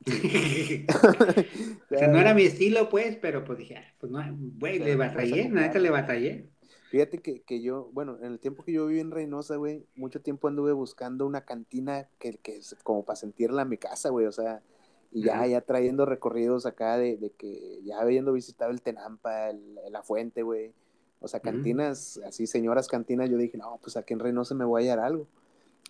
[1.89, 4.21] sea, no era mi estilo, pues, pero pues dije, ah, pues no,
[4.59, 5.79] güey, le batallé, nada.
[5.79, 6.49] le batallé.
[6.91, 10.21] Fíjate que, que, yo, bueno, en el tiempo que yo viví en Reynosa, güey, mucho
[10.21, 14.27] tiempo anduve buscando una cantina que, que es como para sentirla en mi casa, güey,
[14.27, 14.63] o sea,
[15.11, 19.77] y ya, ya trayendo recorridos acá de, de, que ya habiendo visitado el Tenampa, el,
[19.91, 20.73] la Fuente, güey,
[21.21, 24.83] o sea, cantinas, así, señoras cantinas, yo dije, no, pues aquí en Reynosa me voy
[24.83, 25.29] a hallar algo.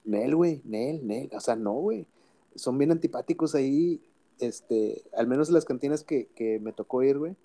[0.05, 2.07] Nel, güey, Nel, Nel, o sea, no, güey
[2.55, 4.01] son bien antipáticos ahí,
[4.39, 7.37] este, al menos las cantinas que, que me tocó ir, güey.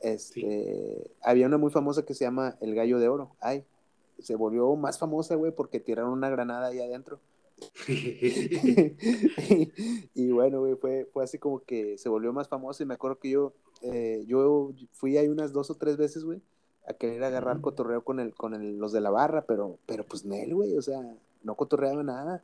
[0.00, 3.30] Este, había una muy famosa que se llama El Gallo de Oro.
[3.40, 3.64] Ay,
[4.18, 7.20] se volvió más famosa, güey, porque tiraron una granada ahí adentro.
[10.14, 13.20] y, bueno, güey, fue, fue así como que se volvió más famosa y me acuerdo
[13.20, 13.52] que yo,
[13.82, 16.40] eh, yo fui ahí unas dos o tres veces, güey,
[16.86, 20.24] a querer agarrar cotorreo con el, con el, los de la barra, pero, pero pues
[20.24, 21.00] Nel, güey, o sea,
[21.44, 22.42] no cotorreaba nada.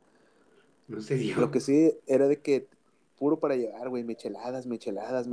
[0.89, 2.67] No sé Lo que sí era de que
[3.17, 5.27] puro para llegar, güey, micheladas, micheladas,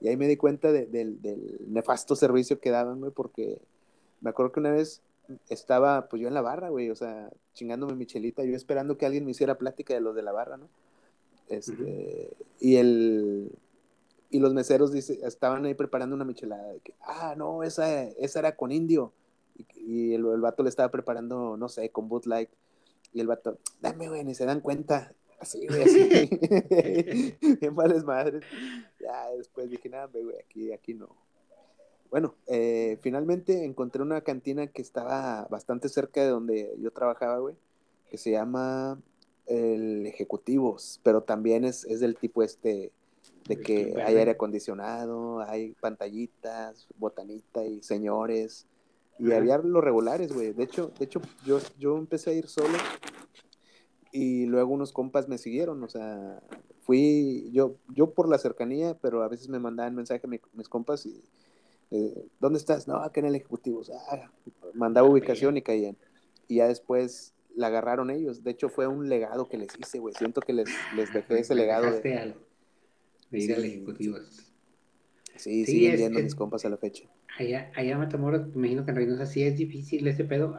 [0.00, 1.20] Y ahí me di cuenta del
[1.68, 3.60] nefasto servicio que daban, güey, porque
[4.20, 5.02] me acuerdo que una vez
[5.48, 9.24] estaba, pues yo en la barra, güey, o sea, chingándome michelita, yo esperando que alguien
[9.24, 10.68] me hiciera plática de los de la barra, ¿no?
[11.48, 12.30] Este,
[12.60, 13.52] y el,
[14.30, 18.38] y los meseros dice, estaban ahí preparando una michelada, de que, ah, no, esa, esa
[18.38, 19.12] era con indio,
[19.74, 22.50] y, el, el, vato le estaba preparando, no sé, con Bud Light,
[23.16, 25.10] y el vato, dame, güey, ni se dan cuenta.
[25.40, 26.28] Así, güey, así.
[27.60, 28.44] Bien males madres.
[29.00, 31.08] Ya después dije, nada, güey, aquí, aquí no.
[32.10, 37.56] Bueno, eh, finalmente encontré una cantina que estaba bastante cerca de donde yo trabajaba, güey,
[38.10, 39.00] que se llama
[39.46, 42.92] el Ejecutivos, pero también es, es del tipo este
[43.48, 48.66] de que hay aire acondicionado, hay pantallitas, botanita y señores,
[49.18, 50.52] y había los regulares, güey.
[50.52, 52.76] De hecho, de hecho yo, yo empecé a ir solo
[54.12, 56.42] y luego unos compas me siguieron, o sea,
[56.82, 61.22] fui yo, yo por la cercanía, pero a veces me mandaban mensaje mis compas y,
[61.90, 62.88] eh, ¿dónde estás?
[62.88, 64.30] No, acá en el Ejecutivo, ah,
[64.74, 65.96] mandaba ubicación y caían.
[66.48, 68.42] Y ya después la agarraron ellos.
[68.42, 70.14] De hecho, fue un legado que les hice, güey.
[70.14, 71.90] Siento que les, les dejé ese legado.
[71.90, 72.34] De,
[73.32, 74.18] ir al Ejecutivo.
[75.36, 77.04] Sí, sí, siguen yendo mis compas a la fecha
[77.38, 80.56] allá, allá Matamoros, me imagino que en Reynosa sí es difícil ese pedo.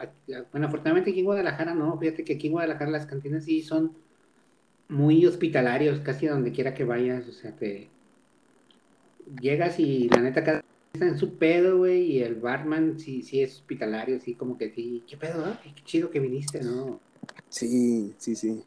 [0.52, 3.94] Bueno, afortunadamente aquí en Guadalajara no, fíjate que aquí en Guadalajara las cantinas sí son
[4.90, 7.90] muy hospitalarios, casi donde quiera que vayas, o sea, te
[9.42, 10.64] llegas y la neta cada
[10.94, 14.72] está en su pedo, güey, y el barman sí, sí es hospitalario, así como que
[14.72, 15.60] sí, qué pedo, ah?
[15.64, 17.00] qué chido que viniste, ¿no?
[17.50, 18.64] Sí, sí, sí.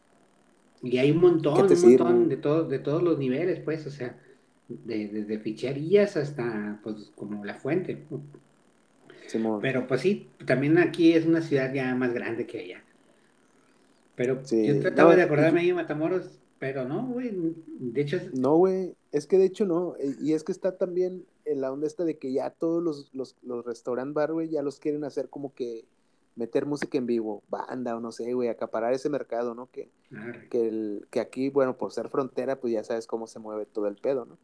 [0.83, 4.19] Y hay un montón, un montón de, todo, de todos los niveles, pues, o sea,
[4.85, 8.05] de, desde ficherías hasta pues como la fuente.
[9.61, 12.85] Pero pues sí, también aquí es una ciudad ya más grande que allá.
[14.17, 18.21] Pero yo trataba de acordarme ahí de Matamoros, pero no, güey, de hecho...
[18.35, 21.73] No, güey, es que de hecho no, e, y es que está también en la
[21.73, 25.05] onda esta de que ya todos los, los, los restaurant bar, güey, ya los quieren
[25.05, 25.87] hacer como que
[26.37, 29.71] meter música en vivo, banda o no sé, güey, acaparar ese mercado, ¿no?
[29.71, 29.91] Que,
[30.51, 33.89] que, el, que aquí, bueno, por ser frontera, pues ya sabes cómo se mueve todo
[33.89, 34.39] el pedo, ¿no?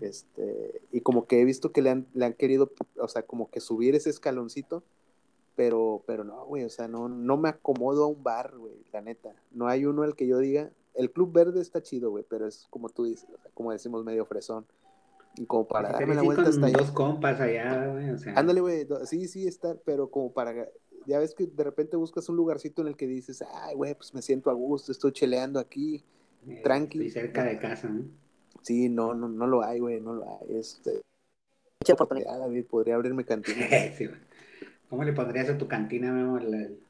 [0.00, 3.50] Este, y como que he visto que le han, le han querido, o sea, como
[3.50, 4.84] que subir ese escaloncito,
[5.56, 9.00] pero, pero no, güey, o sea, no, no me acomodo a un bar, güey, la
[9.00, 9.34] neta.
[9.50, 12.66] No hay uno al que yo diga, el Club Verde está chido, güey, pero es
[12.70, 14.66] como tú dices, como decimos, medio fresón.
[15.38, 18.34] Y como para darme la vuelta hasta dos compas allá, güey, o sea.
[18.34, 20.68] Ándale, güey, sí, sí, está, pero como para,
[21.06, 24.14] ya ves que de repente buscas un lugarcito en el que dices, ay, güey, pues
[24.14, 26.04] me siento a gusto, estoy cheleando aquí,
[26.46, 27.06] eh, tranqui.
[27.06, 28.04] Estoy cerca de casa, ¿no?
[28.66, 30.56] Sí, no, no, no lo hay, güey, no lo hay.
[30.56, 31.00] Este,
[31.80, 33.64] mucha oportunidad, David, podría abrir mi cantina.
[34.90, 36.38] ¿Cómo le pondrías a tu cantina, Memo?
[36.38, 36.80] El,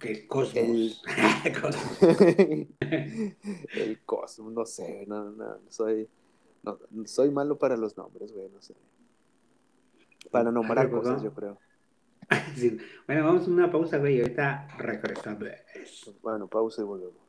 [0.00, 1.00] el cosmos.
[2.80, 4.00] El...
[4.04, 6.08] cosmos, no sé, no, no, soy,
[6.64, 8.74] no, soy malo para los nombres, güey, no sé.
[10.32, 11.58] Para nombrar cosas, yo creo.
[13.06, 15.48] Bueno, vamos a una pausa, güey, ahorita regresamos.
[16.22, 17.27] Bueno, pausa y volvemos.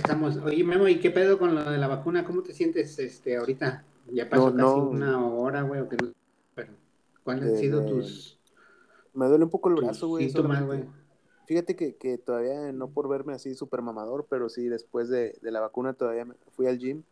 [0.00, 0.36] Estamos.
[0.38, 2.24] Oye, Memo, ¿y qué pedo con lo de la vacuna?
[2.24, 3.84] ¿Cómo te sientes este ahorita?
[4.12, 6.12] Ya pasó casi una hora, güey, o que no...
[6.54, 6.72] Pero,
[7.22, 8.38] ¿cuáles han sido tus...
[9.12, 10.24] Me duele un poco el brazo, güey.
[10.30, 10.84] Síntomas, güey.
[11.46, 15.50] Fíjate que, que, todavía, no por verme así súper mamador, pero sí, después de, de,
[15.50, 17.02] la vacuna todavía fui al gym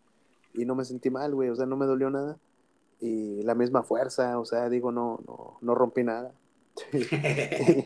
[0.55, 2.39] y no me sentí mal, güey, o sea, no me dolió nada.
[3.01, 6.33] Y la misma fuerza, o sea, digo, no, no, no rompí nada.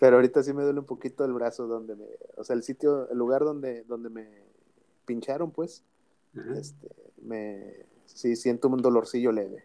[0.00, 2.06] pero ahorita sí me duele un poquito el brazo donde me,
[2.36, 4.26] o sea, el sitio, el lugar donde, donde me
[5.04, 5.84] pincharon, pues,
[6.56, 6.88] este,
[7.22, 9.64] me, sí siento un dolorcillo leve.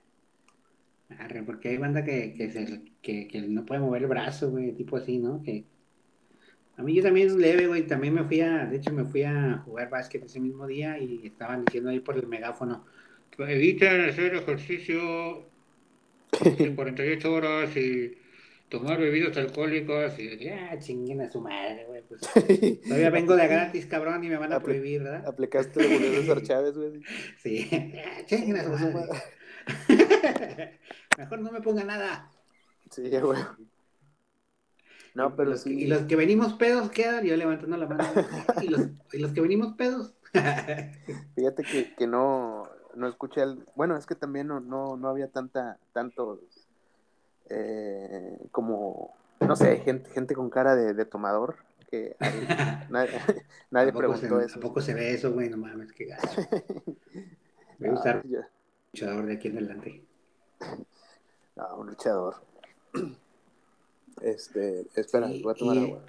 [1.45, 2.33] porque hay banda que,
[3.01, 5.41] que, que, no puede mover el brazo, güey, tipo así, ¿no?
[5.43, 5.65] Que
[6.77, 7.85] a mí yo también es leve, güey.
[7.85, 11.25] También me fui a, de hecho, me fui a jugar básquet ese mismo día y
[11.25, 12.85] estaban diciendo ahí por el megáfono
[13.35, 15.45] que eviten hacer ejercicio
[16.59, 18.17] en 48 horas y
[18.69, 22.01] tomar bebidas alcohólicas y ya chinguen a su madre, güey.
[22.01, 22.21] Pues,
[22.83, 25.27] todavía vengo de gratis, cabrón, y me van a prohibir, ¿verdad?
[25.27, 27.01] Aplicaste el de César Chávez, güey.
[27.37, 27.69] Sí,
[28.25, 29.19] chinguen a su madre.
[31.17, 32.31] Mejor no me ponga nada.
[32.89, 33.39] Sí, güey.
[35.13, 35.81] No, pero sí.
[35.81, 38.03] y los que venimos pedos quedan, yo levantando la mano.
[38.63, 40.15] y, los, y los que venimos pedos.
[41.35, 42.62] Fíjate que, que no,
[42.95, 43.65] no escuché el.
[43.75, 46.39] Bueno, es que también no, no, no había tanta, tantos
[47.49, 51.57] eh, como, no sé, gente, gente con cara de, de tomador.
[51.89, 52.15] Que
[52.89, 53.11] nadie,
[53.71, 54.59] nadie preguntó eso.
[54.59, 56.41] Tampoco se ve eso, güey, no mames, qué gacho.
[57.79, 58.45] Voy a usar un
[58.93, 60.05] luchador de aquí en adelante.
[61.55, 62.35] No, un luchador.
[64.21, 66.05] Este, espera, voy a tomar agua.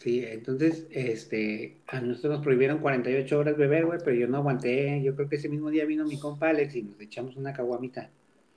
[0.00, 5.02] Sí, entonces, este, a nosotros nos prohibieron 48 horas beber, güey, pero yo no aguanté.
[5.02, 8.08] Yo creo que ese mismo día vino mi compa Alex y nos echamos una caguamita.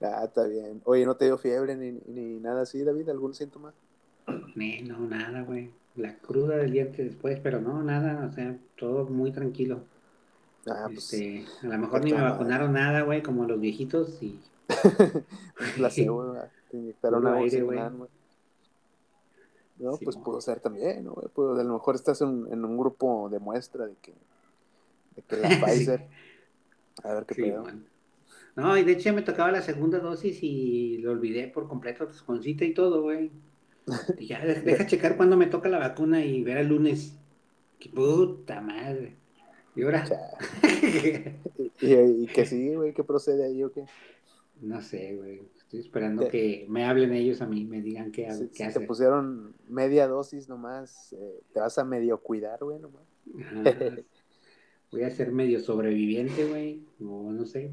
[0.00, 0.80] ah, está bien.
[0.84, 3.08] Oye, ¿no te dio fiebre ni, ni nada así, David?
[3.08, 3.74] ¿Algún síntoma?
[4.86, 5.70] no, nada, güey.
[5.96, 9.80] La cruda del diente después, pero no, nada, o sea, todo muy tranquilo.
[10.68, 14.38] Ah, pues, este, a lo mejor ni me vacunaron nada, güey, como los viejitos y...
[15.78, 16.52] La segunda.
[17.02, 17.80] Pero una aire, güey.
[19.78, 21.14] No, pues pudo ser también, ¿no?
[21.14, 24.12] a lo mejor estás en, en, un grupo de muestra de que,
[25.14, 26.06] de que la Pfizer.
[27.04, 27.64] A ver qué pedo.
[28.56, 32.22] No, y de hecho me tocaba la segunda dosis y lo olvidé por completo, pues,
[32.22, 33.30] con cita y todo, güey.
[34.18, 37.16] Y ya, deja checar cuándo me toca la vacuna y ver el lunes.
[37.78, 39.16] ¡Qué puta madre!
[39.76, 40.04] ¿Y ahora?
[41.80, 42.92] ¿Y, y, que sí, güey?
[42.92, 43.84] ¿Qué procede ahí o qué?
[44.60, 45.42] No sé, güey.
[45.68, 49.54] Estoy esperando que me hablen ellos a mí, me digan qué, si, qué Te pusieron
[49.68, 53.02] media dosis nomás, eh, te vas a medio cuidar, güey, nomás.
[54.90, 57.70] voy a ser medio sobreviviente, güey, o no sé.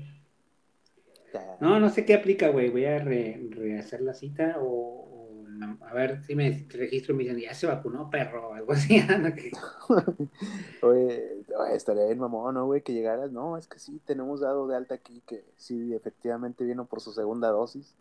[1.62, 2.70] No, no sé qué aplica, güey.
[2.70, 5.46] Voy a rehacer la cita o,
[5.80, 8.98] a ver si me registro y me dicen, ya se vacunó, perro, o algo así.
[10.82, 11.35] Oye,
[11.72, 12.82] estaría bien mamón, ¿no, güey?
[12.82, 16.86] Que llegaras, no, es que sí, tenemos dado de alta aquí que sí, efectivamente vino
[16.86, 17.96] por su segunda dosis.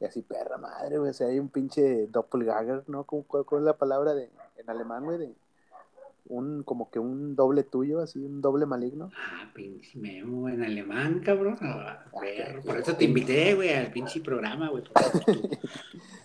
[0.00, 3.04] Y así, perra madre, güey, o sea, hay un pinche doppelganger, ¿no?
[3.04, 5.18] ¿Cuál, cuál es la palabra de, en alemán, güey?
[5.18, 5.34] De,
[6.28, 9.10] un, como que un doble tuyo, así, un doble maligno.
[9.16, 11.58] Ah, pinche memo en alemán, cabrón.
[11.60, 12.04] Ah,
[12.64, 14.84] por eso te invité, güey, al pinche programa, güey,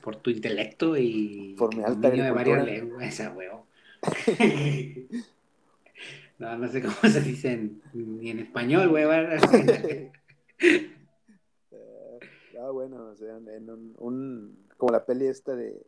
[0.01, 3.47] por, tu, intelecto y por mi alta de varias lenguas, esa, güey.
[6.39, 9.03] No, no sé cómo se dicen ni en español, güey.
[12.59, 15.85] ah, bueno, o sea, en un, un, como la peli esta de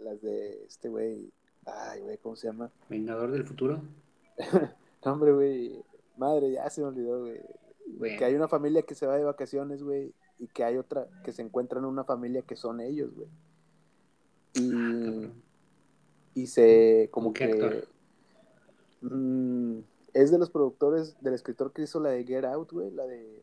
[0.00, 1.30] las de este güey,
[1.64, 2.70] ay, güey, ¿cómo se llama?
[2.88, 3.82] Vengador del futuro.
[5.04, 5.82] no, hombre, güey,
[6.16, 8.16] madre, ya se me olvidó, güey.
[8.18, 11.32] Que hay una familia que se va de vacaciones, güey, y que hay otra que
[11.32, 13.28] se encuentra en una familia que son ellos, güey.
[14.54, 15.30] Y, ah,
[16.34, 17.84] y se, como que...
[19.00, 19.78] Mmm,
[20.14, 23.42] es de los productores del escritor que hizo la de Get Out, güey, la de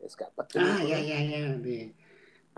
[0.00, 0.58] Escápate.
[0.58, 1.94] Ah, ya, ya, ya, de,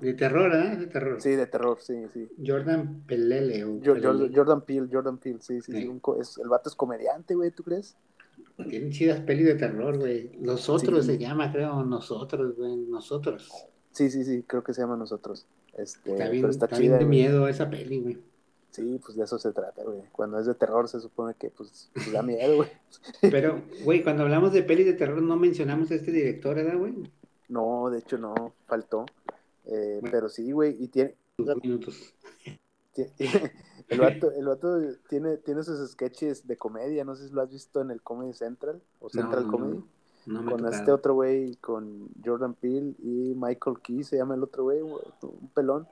[0.00, 0.76] de terror, ¿eh?
[0.76, 1.20] De terror.
[1.20, 2.28] Sí, de terror, sí, sí.
[2.44, 3.64] Jordan Pelele.
[3.64, 5.72] O Jordan Peele, Jordan Peele, sí, sí.
[5.72, 6.00] sí.
[6.20, 7.96] es, el vato es comediante, güey, ¿tú crees?
[8.68, 10.32] Tienen chidas pelis de terror, güey.
[10.38, 13.50] Nosotros se llama, creo, nosotros, güey, nosotros.
[13.92, 15.46] Sí, sí, sí, creo que se llama nosotros.
[15.74, 18.18] Este, está bien, está, chida, de miedo esa peli, güey.
[18.72, 20.02] Sí, pues de eso se trata, güey.
[20.12, 22.70] Cuando es de terror se supone que pues, pues da miedo, güey.
[23.20, 26.94] Pero, güey, cuando hablamos de pelis de terror no mencionamos a este director, ¿verdad, güey?
[27.50, 29.04] No, de hecho no, faltó.
[29.66, 31.14] Eh, pero sí, güey, y tiene...
[31.36, 32.14] Dos minutos.
[32.96, 37.50] el, vato, el vato tiene, tiene sus sketches de comedia, no sé si lo has
[37.50, 39.84] visto en el Comedy Central o Central Comedy.
[40.24, 44.64] No, con este otro güey, con Jordan Peele y Michael Key, se llama el otro
[44.64, 45.86] güey, un pelón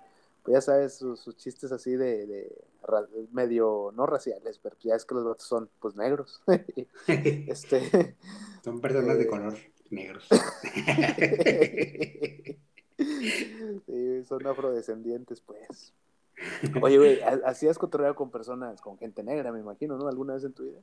[0.50, 2.52] ya sabes, sus, chistes así de, de
[3.32, 6.42] medio, no raciales, pero ya es que los vatos son pues negros.
[7.06, 8.16] este,
[8.64, 9.54] son personas de eh, color.
[9.90, 10.28] negros.
[13.86, 15.94] sí, son afrodescendientes, pues.
[16.82, 20.08] Oye, güey, ¿hacías cotorreo con personas, con gente negra, me imagino, ¿no?
[20.08, 20.80] ¿Alguna vez en tu vida?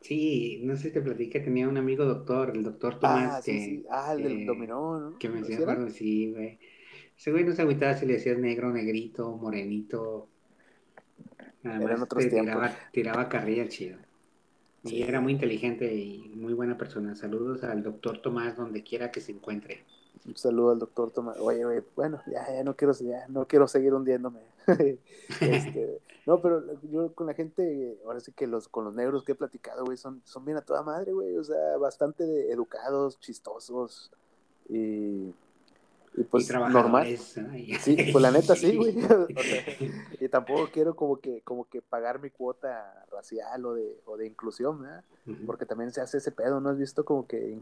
[0.00, 3.34] Sí, no sé si te platicé, tenía un amigo doctor, el doctor Tomás.
[3.34, 3.86] Ah, sí, que, sí.
[3.90, 5.18] Ah, el del dominó, ¿no?
[5.18, 6.58] Que me decía, bueno, sí, güey.
[7.20, 10.26] Ese güey no se agüitaba si le decías negro, negrito, morenito.
[11.62, 12.40] Eran otros tiempos.
[12.40, 13.98] tiraba, tiraba carrilla chido.
[14.84, 17.14] Y era muy inteligente y muy buena persona.
[17.14, 19.84] Saludos al doctor Tomás donde quiera que se encuentre.
[20.24, 21.36] Un saludo al doctor Tomás.
[21.40, 24.40] Oye, güey, bueno, ya, ya no quiero, ya no quiero seguir hundiéndome.
[25.42, 29.32] este, no, pero yo con la gente, ahora sí que los, con los negros que
[29.32, 31.36] he platicado, güey, son, son bien a toda madre, güey.
[31.36, 34.10] O sea, bastante educados, chistosos
[34.70, 35.34] y
[36.16, 37.06] y pues normal.
[37.80, 38.94] Sí, pues la neta sí, güey.
[40.20, 44.26] y tampoco quiero como que, como que pagar mi cuota racial o de, o de
[44.26, 45.04] inclusión, ¿verdad?
[45.46, 47.58] Porque también se hace ese pedo, ¿no has visto como que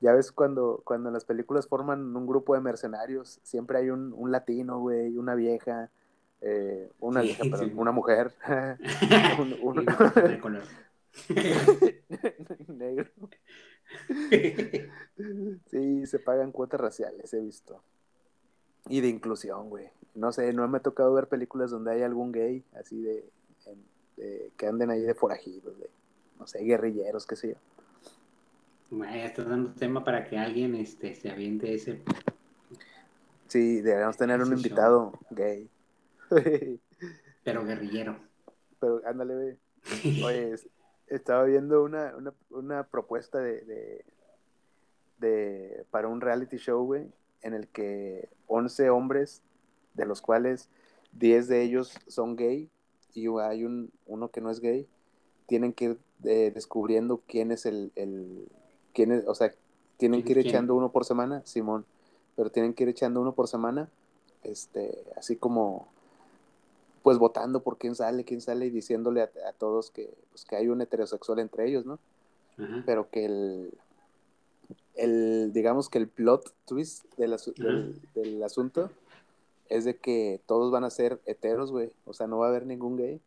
[0.00, 4.12] ya ves cuando, cuando en las películas forman un grupo de mercenarios, siempre hay un,
[4.14, 5.90] un latino, güey, una vieja,
[6.40, 8.32] eh, una vieja, perdón, una mujer,
[9.38, 9.84] un, un...
[10.40, 10.62] color.
[12.68, 13.10] negro.
[15.70, 17.82] sí, se pagan cuotas raciales, he visto.
[18.88, 19.88] Y de inclusión, güey.
[20.14, 23.24] No sé, no me ha tocado ver películas donde hay algún gay, así de,
[24.56, 25.88] que anden ahí de forajidos, de,
[26.38, 27.54] no sé, guerrilleros, qué sé yo.
[28.90, 32.02] Bueno, ya estás dando tema para que alguien este, se aviente ese.
[33.46, 35.68] Sí, deberíamos tener un invitado gay.
[37.44, 38.16] Pero guerrillero.
[38.80, 39.58] Pero ándale, güey.
[40.24, 40.54] Oye,
[41.10, 44.04] estaba viendo una, una, una propuesta de,
[45.18, 47.06] de, para un reality show, güey,
[47.42, 49.42] en el que 11 hombres,
[49.94, 50.68] de los cuales
[51.12, 52.70] 10 de ellos son gay
[53.12, 54.86] y hay un, uno que no es gay,
[55.46, 58.48] tienen que ir eh, descubriendo quién es el, el
[58.94, 59.52] quién es, o sea,
[59.96, 61.84] tienen que ir echando uno por semana, Simón,
[62.36, 63.90] pero tienen que ir echando uno por semana,
[64.44, 65.88] este, así como
[67.02, 69.28] pues votando por quién sale, quién sale y diciéndole a,
[69.58, 71.98] todos que, pues, que hay un heterosexual entre ellos, ¿no?
[72.84, 73.70] Pero que el,
[74.96, 77.34] el, digamos que el plot twist del,
[78.14, 78.90] del, asunto
[79.70, 81.90] es de que todos van a ser heteros, güey.
[82.04, 83.18] O sea, no va a haber ningún gay,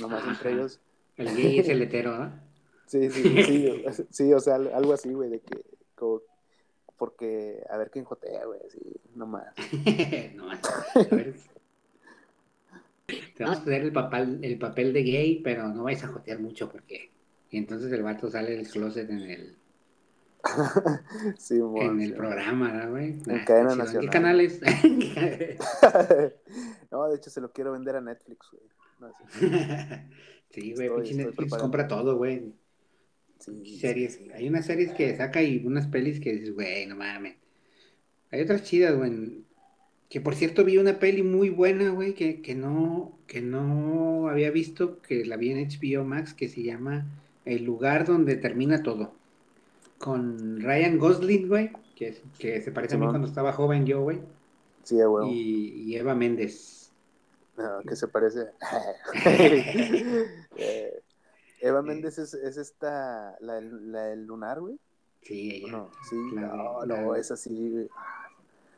[0.00, 0.80] nomás entre ellos.
[1.18, 2.32] El gay es el hetero, ¿no?
[2.86, 5.62] sí, sí, sí, sí, o sea, algo así, güey, de que,
[5.94, 6.22] como,
[6.96, 8.78] porque, a ver quién jotea, güey, así,
[9.14, 9.52] nomás.
[10.34, 10.60] nomás,
[10.94, 11.34] a ver.
[13.38, 16.40] Te vamos a hacer el papel, el papel de gay, pero no vais a jotear
[16.40, 17.12] mucho porque.
[17.50, 19.56] Y entonces el vato sale del closet en el.
[21.38, 23.20] sí, bueno, en el programa, güey?
[23.28, 24.00] En cadena nacional.
[24.00, 24.60] ¿Qué canales?
[26.90, 28.64] no, de hecho se lo quiero vender a Netflix, güey.
[30.50, 32.52] sí, güey, pinche Netflix compra todo, güey.
[33.38, 34.20] Sí, series.
[34.34, 37.36] Hay unas series que saca y unas pelis que dices, güey, no mames.
[38.32, 39.46] Hay otras chidas, güey.
[40.08, 44.50] Que por cierto vi una peli muy buena, güey, que, que, no, que no había
[44.50, 47.06] visto, que la vi en HBO Max, que se llama
[47.44, 49.12] El lugar donde termina todo.
[49.98, 54.20] Con Ryan Gosling, güey, que, que se parece a mí cuando estaba joven yo, güey.
[54.84, 55.30] Sí, güey.
[55.30, 56.90] Y, Eva Méndez.
[57.58, 58.46] No, que se parece.
[60.60, 61.02] Eh,
[61.60, 64.76] Eva Méndez es, es esta, la, la del lunar, güey.
[65.22, 65.72] Sí, ella.
[65.72, 67.88] No, sí, no, no, es así, güey.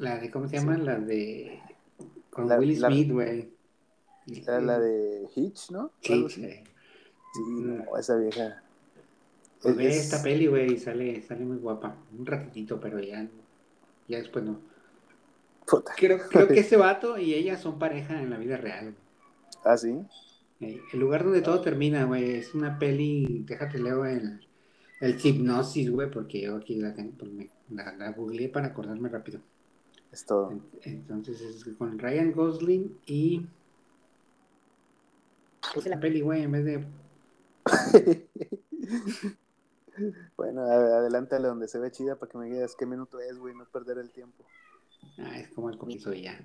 [0.01, 0.79] La de, ¿cómo se llama?
[0.79, 1.61] La de.
[2.31, 3.51] Con Will Smith, güey.
[4.47, 5.93] La, la, de Hitch, ¿no?
[6.01, 6.49] Sí, sí.
[7.35, 8.63] Sí, no, esa vieja.
[9.61, 11.97] Pues ve esta peli, güey, sale, sale muy guapa.
[12.19, 13.29] Un ratitito, pero ya,
[14.09, 14.59] ya después no.
[15.67, 15.93] Puta.
[15.99, 18.95] Creo, creo que ese vato y ella son pareja en la vida real.
[19.65, 19.99] ¿Ah, sí?
[20.61, 24.47] El lugar donde todo termina, güey, es una peli, déjate leo el,
[25.01, 27.31] el hipnosis, güey, porque yo aquí la, pues
[27.69, 29.41] la, la googleé para acordarme rápido.
[30.13, 30.61] Es todo.
[30.83, 33.47] Entonces es con Ryan Gosling y.
[35.75, 36.87] Puse la peli, güey, en vez de.
[40.37, 43.65] bueno, adelántale donde se ve chida para que me digas qué minuto es, güey, no
[43.67, 44.45] perder el tiempo.
[45.19, 46.41] Ah, es como el comienzo ya.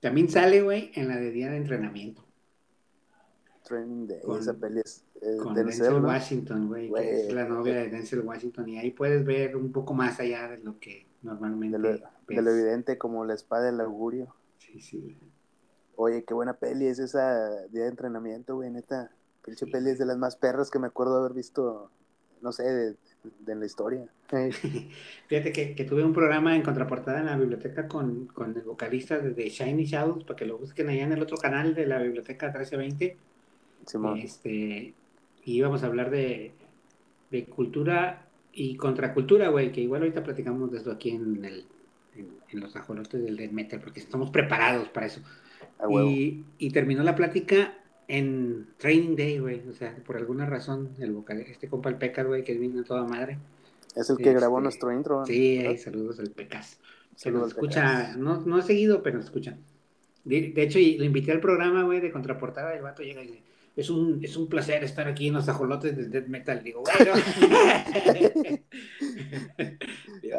[0.00, 2.27] También sale, güey, en la de día de entrenamiento.
[3.68, 5.04] Training Day, esa peli es.
[5.42, 8.68] con Denzel, Washington, güey, que es la novia de Denzel Washington.
[8.68, 11.78] Y ahí puedes ver un poco más allá de lo que normalmente.
[11.78, 14.34] De lo, evidente como la espada del augurio.
[14.58, 15.18] Sí, sí.
[15.96, 19.10] Oye, qué buena peli es esa día de entrenamiento, güey, neta.
[19.44, 21.90] Pinche peli es de las más perras que me acuerdo haber visto,
[22.40, 24.06] no sé, de, la historia.
[25.28, 29.48] Fíjate que, tuve un programa en contraportada en la biblioteca con, con el vocalista de
[29.48, 33.16] Shiny Shadows, para que lo busquen allá en el otro canal de la biblioteca 1320.
[34.16, 34.94] Este,
[35.44, 36.52] y íbamos a hablar de,
[37.30, 41.64] de cultura y Contracultura, güey, que igual ahorita platicamos de eso aquí en, el,
[42.16, 45.20] en, los ajolotes del death metal, porque estamos preparados para eso.
[45.90, 47.78] y, y, terminó la plática
[48.08, 52.26] en Training Day, güey, o sea, por alguna razón, el vocal, este compa el Pecas,
[52.26, 53.38] güey, que vino toda madre.
[53.94, 55.26] Es el que grabó este, nuestro intro.
[55.26, 56.80] Sí, saludos al Pecas.
[57.14, 59.58] Se nos escucha, no, no seguido, pero nos escucha.
[60.24, 63.42] De, hecho, lo invité al programa, güey, de contraportada, el vato llega y dice,
[63.78, 66.64] es un, es un placer estar aquí en los ajolotes del death metal.
[66.64, 67.12] Digo, bueno.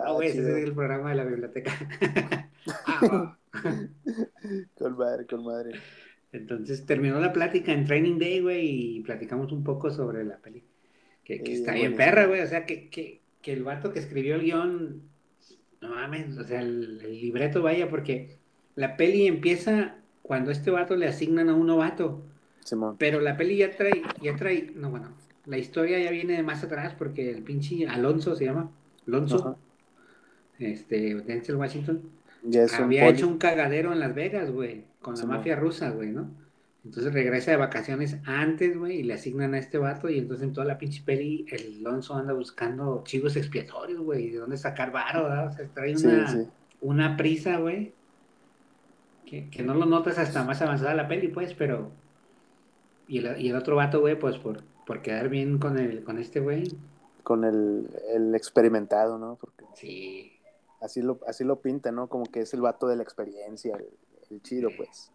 [0.03, 1.71] ah, güey, ese es el programa de la biblioteca.
[2.85, 3.37] ah,
[4.75, 5.79] con madre, con madre.
[6.33, 10.65] Entonces terminó la plática en Training Day, güey, y platicamos un poco sobre la peli.
[11.23, 12.41] Que, que está bien perra, güey.
[12.41, 15.03] O sea, que, que, que, el vato que escribió el guion,
[15.79, 18.37] no mames, o sea, el, libreto vaya, porque
[18.75, 22.25] la peli empieza cuando este vato le asignan a un novato.
[22.97, 25.09] Pero la peli ya trae, ya trae, no, bueno,
[25.45, 28.71] la historia ya viene de más atrás porque el pinche Alonso se llama,
[29.07, 29.57] Alonso,
[30.59, 32.01] este, Denzel Washington,
[32.77, 36.29] había hecho un cagadero en Las Vegas, güey, con la mafia rusa, güey, ¿no?
[36.85, 40.53] Entonces regresa de vacaciones antes, güey, y le asignan a este vato, y entonces en
[40.53, 45.23] toda la pinche peli el Alonso anda buscando chivos expiatorios, güey, de dónde sacar varo,
[45.23, 45.47] ¿verdad?
[45.47, 46.47] O sea, trae una,
[46.81, 47.93] una prisa, güey,
[49.25, 51.91] que, que, no lo notas hasta más avanzada la peli, pues, pero...
[53.09, 56.19] Y el, y el otro vato, güey, pues por, por quedar bien con, el, con
[56.19, 56.71] este güey.
[57.23, 59.35] Con el, el experimentado, ¿no?
[59.35, 59.65] Porque...
[59.73, 60.31] Sí.
[60.79, 62.07] Así lo, así lo pinta, ¿no?
[62.07, 63.75] Como que es el vato de la experiencia,
[64.29, 65.11] el, chido, pues.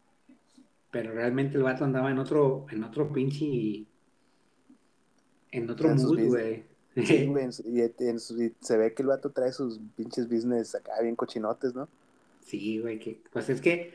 [0.91, 3.87] Pero realmente el vato andaba en otro, en otro pinche.
[5.53, 6.65] En otro mood, güey.
[6.97, 11.75] Sí, güey, y, se ve que el vato trae sus pinches business acá bien cochinotes,
[11.75, 11.89] ¿no?
[12.41, 13.95] Sí, güey, que, pues es que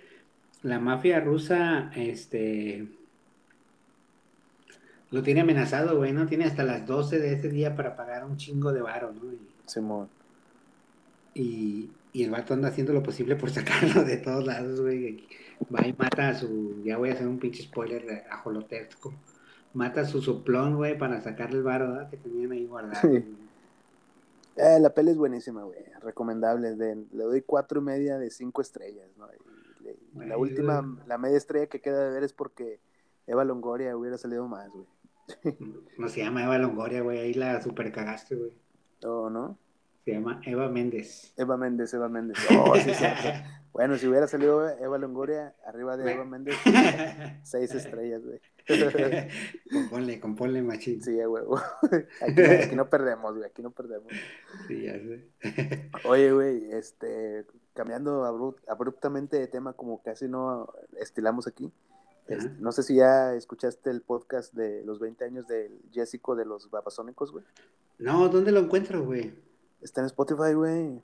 [0.64, 2.88] la mafia rusa, este,
[5.12, 6.28] lo tiene amenazado, güey, ¿no?
[6.28, 9.32] Tiene hasta las 12 de ese día para pagar un chingo de varo, ¿no?
[9.32, 9.40] Y...
[9.66, 10.10] Simón.
[11.34, 15.28] Y, y el vato anda haciendo lo posible por sacarlo de todos lados, güey.
[15.74, 16.82] Va y mata a su.
[16.84, 19.14] Ya voy a hacer un pinche spoiler de ajolotesco.
[19.74, 23.10] Mata a su soplón, güey, para sacarle el varo que tenían ahí guardado.
[24.62, 25.80] Eh, la peli es buenísima, güey.
[26.02, 26.76] Recomendable.
[26.76, 29.26] le doy cuatro y media de cinco estrellas, ¿no?
[30.16, 32.82] la última, la media estrella que queda de ver es porque
[33.26, 34.86] Eva Longoria hubiera salido más, güey.
[35.98, 37.20] No se llama Eva Longoria, güey.
[37.20, 38.52] Ahí la super cagaste, güey.
[39.04, 39.58] Oh, ¿no?
[40.06, 41.34] Se llama Eva Méndez.
[41.38, 42.38] Eva Méndez, Eva Méndez.
[42.58, 43.06] Oh, sí, sí.
[43.72, 46.56] bueno, si hubiera salido Eva Longoria arriba de Eva Méndez,
[47.44, 48.40] seis estrellas, güey.
[49.72, 51.02] componle, componle, machín.
[51.02, 51.44] Sí, güey.
[52.22, 53.50] Aquí, aquí, no perdemos, güey.
[53.50, 54.12] Aquí no perdemos.
[54.68, 55.90] Sí, ya sé.
[56.06, 58.26] Oye, güey, este, cambiando
[58.68, 61.72] abruptamente de tema, como casi no estilamos aquí.
[62.30, 66.46] Este, no sé si ya escuchaste el podcast de los 20 años del Jessico de
[66.46, 67.44] los Babasónicos, güey.
[67.98, 69.34] No, ¿dónde lo encuentro, güey?
[69.82, 71.02] Está en Spotify, güey.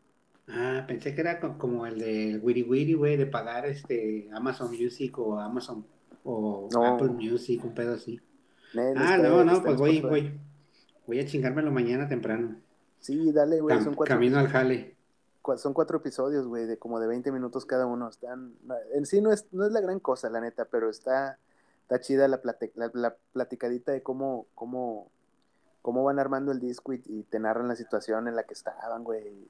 [0.47, 5.17] Ah, pensé que era como el del Wiri Wiri, güey, de pagar este Amazon Music
[5.17, 5.85] o Amazon
[6.23, 8.21] o Apple Music, un pedo así.
[8.95, 10.39] ah, no, no, pues voy, voy,
[11.07, 12.57] voy a chingármelo mañana temprano.
[12.99, 13.81] Sí, dale, güey.
[13.83, 14.94] son cuatro, camino al jale.
[15.57, 18.09] Son cuatro episodios, güey, de como de 20 minutos cada uno.
[18.09, 18.55] Están,
[18.93, 21.37] en sí no es, no es la gran cosa, la neta, pero está,
[21.83, 22.41] está chida la,
[22.93, 25.09] la platicadita de cómo, cómo
[25.85, 26.97] cómo van armando el disco y,
[27.29, 29.47] te narran la situación en la que estaban, güey.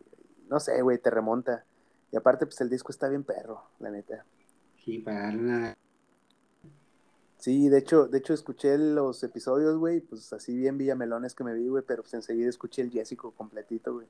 [0.49, 1.63] No sé, güey, te remonta.
[2.11, 4.25] Y aparte, pues el disco está bien perro, la neta.
[4.83, 5.77] Sí, para una...
[7.37, 11.53] Sí, de hecho, de hecho escuché los episodios, güey, pues así bien villamelones que me
[11.53, 14.07] vi, güey, pero pues enseguida escuché el Jessico completito, güey.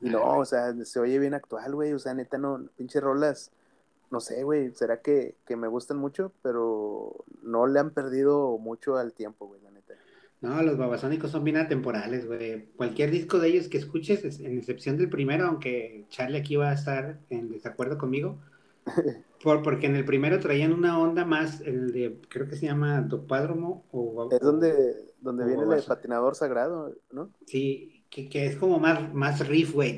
[0.00, 3.50] Y no, o sea, se oye bien actual, güey, o sea, neta, no, pinche rolas,
[4.10, 8.96] no sé, güey, será que, que me gustan mucho, pero no le han perdido mucho
[8.96, 9.94] al tiempo, güey, la neta.
[10.40, 12.66] No, los babasónicos son bien atemporales, güey.
[12.76, 16.74] Cualquier disco de ellos que escuches, en excepción del primero, aunque Charlie aquí va a
[16.74, 18.38] estar en desacuerdo conmigo,
[19.42, 23.00] por, porque en el primero traían una onda más, el de, creo que se llama
[23.00, 24.28] Dopádromo o...
[24.30, 27.30] Es donde, donde viene el patinador sagrado, ¿no?
[27.46, 29.96] Sí, que, es como más, más riff, güey,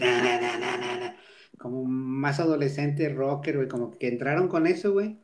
[1.58, 5.18] como más adolescente rocker, güey, como que entraron con eso, güey.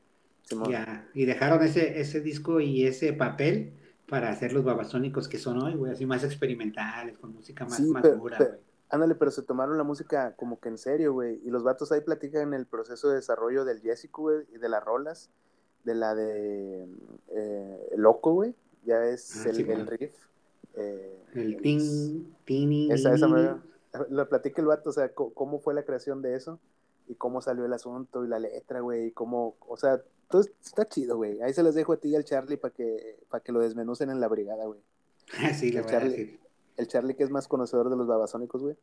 [1.14, 3.72] y dejaron ese, ese disco y ese papel
[4.08, 8.36] para hacer los babasónicos que son hoy, güey, así más experimentales, con música más, madura,
[8.38, 8.60] güey.
[8.90, 11.40] Ándale, pero se tomaron la música como que en serio, güey.
[11.46, 14.84] Y los vatos ahí platican el proceso de desarrollo del Jessico, güey, y de las
[14.84, 15.30] rolas,
[15.84, 16.86] de la de
[17.34, 18.54] eh, Loco, güey.
[18.84, 20.12] Ya es ah, el, el, riff.
[20.76, 23.28] Eh, el ting, ting, Esa, esa
[24.08, 26.58] Lo platica el vato, o sea, cómo fue la creación de eso
[27.08, 30.02] y cómo salió el asunto y la letra, güey, y cómo, o sea,
[30.32, 31.42] entonces, está chido, güey.
[31.42, 34.08] Ahí se los dejo a ti y al Charlie para que, para que lo desmenucen
[34.08, 34.80] en la brigada, güey.
[35.54, 36.40] sí, a decir.
[36.78, 38.76] el Charlie que es más conocedor de los babasónicos, güey.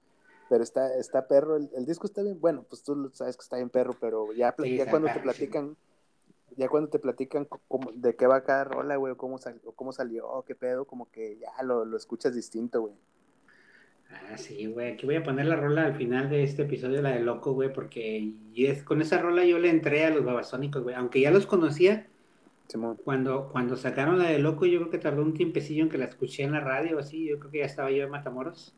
[0.48, 3.56] Pero está, está perro, el, el disco está bien, bueno, pues tú sabes que está
[3.56, 5.76] bien perro, pero ya, Sí, ya cuando te platican,
[6.60, 9.91] ya cuando te platican cómo- de qué va cada rola, güey, o cómo, sal- cómo
[9.93, 12.93] salió, qué pedo, como que ya lo, lo escuchas distinto, güey.
[14.12, 14.93] Ah, sí, güey.
[14.93, 17.72] Aquí voy a poner la rola al final de este episodio, la de Loco, güey,
[17.72, 20.95] porque y es, con esa rola yo le entré a los babasónicos, güey.
[20.95, 22.07] Aunque ya los conocía,
[22.68, 22.97] Simón.
[23.03, 26.05] cuando, cuando sacaron la de Loco, yo creo que tardó un tiempecillo en que la
[26.05, 27.28] escuché en la radio, así.
[27.28, 28.74] Yo creo que ya estaba yo en Matamoros.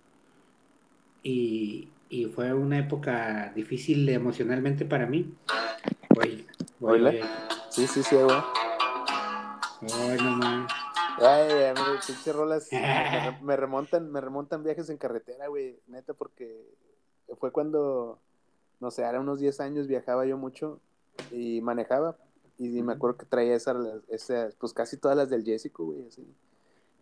[1.24, 5.34] Y, y fue una época difícil emocionalmente para mí.
[6.20, 6.46] Oye,
[6.82, 7.14] Oíla.
[7.72, 8.38] Sí, sí, sí, güey.
[9.82, 10.72] oye, no mames.
[11.20, 12.80] Ay, a mí, pinches rolas me,
[13.32, 16.66] re- me remontan, me remontan viajes en carretera, güey, neta, porque
[17.40, 18.20] fue cuando,
[18.80, 20.80] no sé, era unos 10 años viajaba yo mucho
[21.32, 22.18] y manejaba
[22.58, 23.78] y me acuerdo que traía esas,
[24.10, 26.26] esas pues casi todas las del Jessico, güey, así.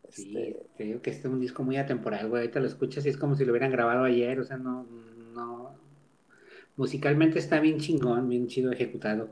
[0.09, 2.41] Sí, Este, te digo que este es un disco muy atemporal, güey.
[2.43, 4.86] Ahorita lo escuchas y es como si lo hubieran grabado ayer, o sea, no,
[5.34, 5.76] no.
[6.78, 9.30] Musicalmente está bien chingón, bien chido ejecutado.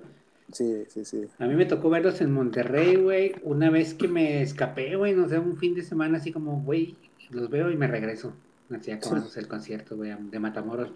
[0.52, 1.26] Sí, sí, sí.
[1.40, 5.28] A mí me tocó verlos en Monterrey, güey, una vez que me escapé, güey, no
[5.28, 6.96] sé, un fin de semana así como, güey,
[7.30, 8.34] los veo y me regreso.
[8.70, 10.92] Así acabamos el concierto, güey, de Matamoros.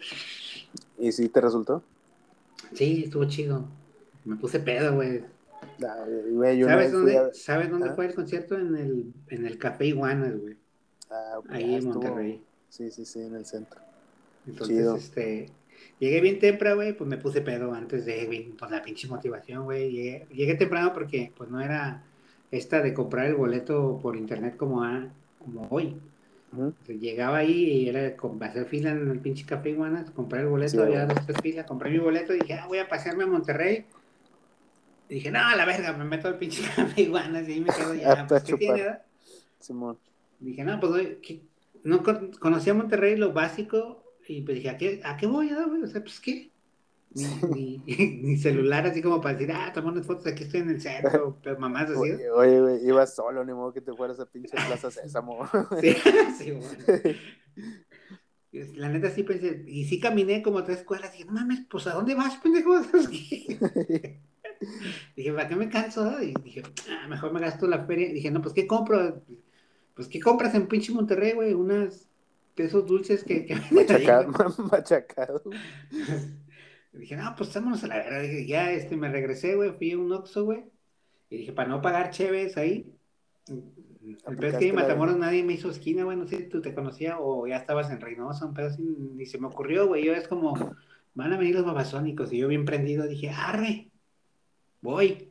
[0.98, 1.84] ¿Y sí te resultó?
[2.74, 3.66] Sí, estuvo chido.
[4.26, 5.24] Me puse pedo, güey.
[5.80, 7.94] ¿Sabes dónde, a- ¿sabes dónde ¿Ah?
[7.96, 8.58] fue el concierto?
[8.58, 10.58] En el, en el Café Iguanas, güey.
[11.10, 12.44] ah, ok, Ahí ah, en Monterrey.
[12.70, 13.82] Sí, sí, sí, en el centro.
[14.48, 14.96] Entonces, Chido.
[14.96, 15.50] este,
[16.00, 19.64] llegué bien temprano, güey, pues me puse pedo antes de, güey, pues la pinche motivación,
[19.64, 19.92] güey.
[19.92, 22.04] Llegué, llegué temprano porque, pues no era
[22.52, 25.08] esta de comprar el boleto por internet como, a,
[25.40, 25.98] como hoy.
[26.54, 26.66] Ujú.
[26.66, 30.72] Entonces, llegaba ahí y era hacer fila en el pinche Café Iguanas, comprar el boleto,
[30.72, 33.28] Sí, había dos, tres filas, compré mi boleto y dije, ah, voy a pasearme a
[33.28, 33.86] Monterrey.
[35.08, 37.70] Y dije, no, a la verga, me meto al pinche Café Iguanas y ahí me
[37.74, 38.26] quedo ya.
[38.28, 38.98] Pues, ¿qué tiene?
[39.60, 39.98] Simón.
[40.40, 41.42] Dije, no, pues ¿qué?
[41.84, 45.66] no con- conocía Monterrey lo básico y pues dije, ¿a qué, a qué voy a
[45.66, 45.84] güey?
[45.84, 46.52] O sea, pues qué.
[47.14, 47.78] Ni, ni,
[48.24, 51.60] ni celular así como para decir, ah, unas fotos, aquí estoy en el centro, pero
[51.60, 52.00] mamás así.
[52.00, 55.46] Oye, oye, güey, ibas solo, ni modo que te fueras a pinche Plaza Sésamo.
[55.82, 55.96] Sí,
[56.38, 57.18] sí, güey.
[58.76, 61.88] La neta sí pensé, y sí caminé como tres cuadras, y dije, no mames, pues
[61.88, 62.82] ¿a dónde vas, pendejo?
[65.16, 66.22] dije, ¿para qué me canso?
[66.22, 68.10] Y dije, ah, mejor me gasto la feria.
[68.10, 69.22] Y dije, no, pues ¿qué compro?
[69.94, 71.54] Pues ¿qué compras en pinche Monterrey, güey?
[71.54, 72.11] Unas
[72.56, 74.32] de esos dulces que, que Machacado,
[74.72, 75.42] machacado.
[76.94, 78.20] Dije, no, pues vámonos a la verga.
[78.20, 80.66] Dije, ya, este, me regresé, güey, fui a un Oxxo, güey.
[81.30, 82.94] Y dije, para no pagar cheves ahí.
[83.48, 86.50] El peor es que en de- Matamoros nadie me hizo esquina, güey, no sé si
[86.50, 89.88] tú te conocías o ya estabas en Reynosa, un pedo así, ni se me ocurrió,
[89.88, 90.04] güey.
[90.04, 90.54] Yo es como,
[91.14, 92.34] van a venir los babasónicos.
[92.34, 93.90] Y yo bien prendido dije, arre,
[94.82, 95.31] voy.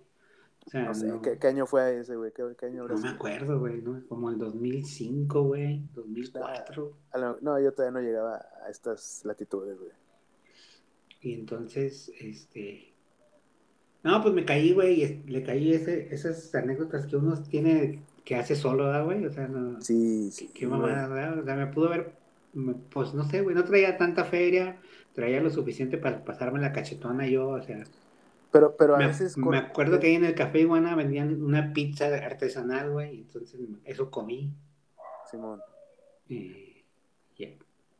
[0.71, 2.31] O sea, No sé, no, ¿qué, qué año fue ese, güey?
[2.33, 4.01] ¿Qué, qué año no me acuerdo, güey, ¿no?
[4.09, 6.93] Como el 2005, güey, 2004.
[7.11, 9.91] A lo- No, yo todavía no llegaba a estas latitudes, güey.
[11.23, 12.95] Y entonces, este.
[14.05, 18.37] No, pues me caí, güey, y le caí ese, esas anécdotas que uno tiene que
[18.37, 19.27] hace solo, ¿verdad, güey?
[19.27, 19.81] O sea, no.
[19.81, 20.51] Sí, sí.
[20.55, 21.41] Qué mamada, ¿verdad?
[21.41, 22.12] O sea, me pudo ver,
[22.55, 24.81] me- pues no sé, güey, no traía tanta feria,
[25.14, 27.83] traía lo suficiente para pasarme la cachetona yo, o sea.
[28.53, 29.37] Pero, pero a Me, veces.
[29.37, 33.61] me acuerdo que ahí en el Café Iguana vendían una pizza artesanal, güey, y entonces
[33.85, 34.53] eso comí.
[35.31, 35.61] Simón.
[36.29, 36.85] Y,
[37.37, 37.59] y,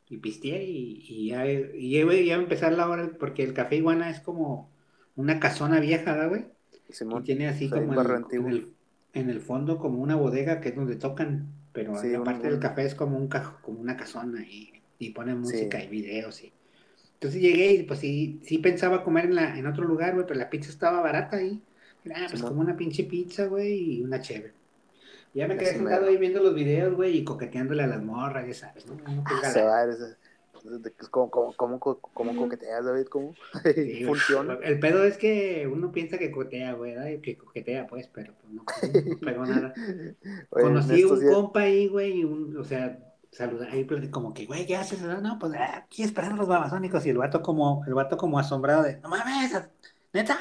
[0.09, 3.77] y pisteé y, y ya, y ya, va a empezar la hora, porque el Café
[3.77, 4.69] Iguana es como
[5.15, 6.45] una casona vieja, ¿verdad, güey?
[6.89, 7.23] Y Simón.
[7.23, 8.73] tiene así O sea, como el- en, el,
[9.13, 12.25] en el fondo como una bodega que es donde tocan, pero Sí, en la un-
[12.25, 13.29] parte un- del café es como un
[13.61, 15.85] como una casona y, y ponen música Sí.
[15.85, 16.51] y videos y
[17.21, 20.39] entonces llegué y pues sí, sí pensaba comer en la, en otro lugar, güey, pero
[20.39, 21.61] la pizza estaba barata ahí.
[22.15, 24.53] Ah, pues como una pinche pizza, güey, y una cheve.
[25.35, 28.53] Ya me quedé sentado ahí viendo los videos, güey, y coqueteándole a las morras, ya
[28.55, 28.97] sabes, ¿no?
[29.53, 30.17] Se va, eres-
[31.11, 33.05] ¿Cómo, cómo, cómo, cómo coqueteas, David?
[33.05, 33.35] ¿Cómo?
[33.75, 34.03] Sí.
[34.03, 34.57] ¿Funciona?
[34.63, 38.63] El pedo es que uno piensa que coquetea, güey, que coquetea, pues, pero pues no,
[39.11, 39.73] no pegó nada.
[40.49, 42.97] Oye, Conocí un días- compa ahí, güey, y un, o sea,
[43.31, 45.01] saludar ahí, como que, güey, ¿qué haces?
[45.01, 48.83] No, pues ah, aquí esperando los babasónicos, y el vato como, el vato como asombrado
[48.83, 49.53] de, no mames,
[50.13, 50.37] neta.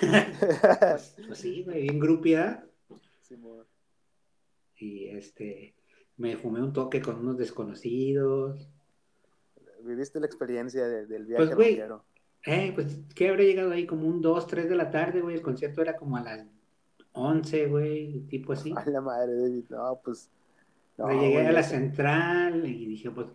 [0.00, 2.66] pues, pues sí, güey, bien grupia.
[4.76, 5.74] Y este,
[6.16, 8.68] me fumé un toque con unos desconocidos.
[9.82, 11.80] Viviste la experiencia de- del viaje Pues, güey.
[12.46, 13.86] Eh, pues, ¿qué habré llegado ahí?
[13.86, 15.36] Como un 2, 3 de la tarde, güey.
[15.36, 16.46] El concierto era como a las
[17.12, 18.72] 11, güey, tipo así.
[18.76, 19.64] A la madre, David.
[19.70, 20.30] No, pues.
[20.96, 23.26] No, Pero llegué a la central y dije, pues,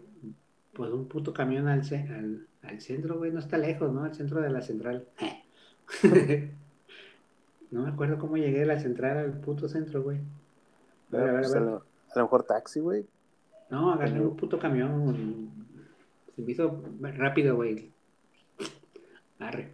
[0.74, 4.04] pues un puto camión al, ce- al, al centro, güey, no está lejos, ¿no?
[4.04, 5.06] Al centro de la central.
[7.72, 10.20] no me acuerdo cómo llegué de la central al puto centro, güey.
[11.12, 11.70] A ver, a ver, a pues, a, ver.
[11.70, 13.06] lo, a lo mejor taxi, güey.
[13.70, 15.50] No, agarré un puto camión.
[16.36, 17.92] Se me hizo rápido, güey.
[19.40, 19.70] Arre.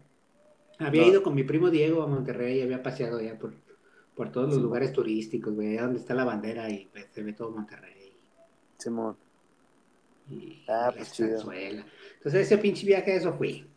[0.79, 3.53] Había ido con mi primo Diego a Monterrey y había paseado ya por,
[4.15, 7.51] por todos los lugares turísticos, güey, donde está la bandera y pues, se ve todo
[7.51, 8.15] Monterrey.
[8.77, 9.17] Simón.
[10.29, 11.39] Y ah, pues chido.
[11.51, 13.69] Entonces ese pinche viaje eso fui.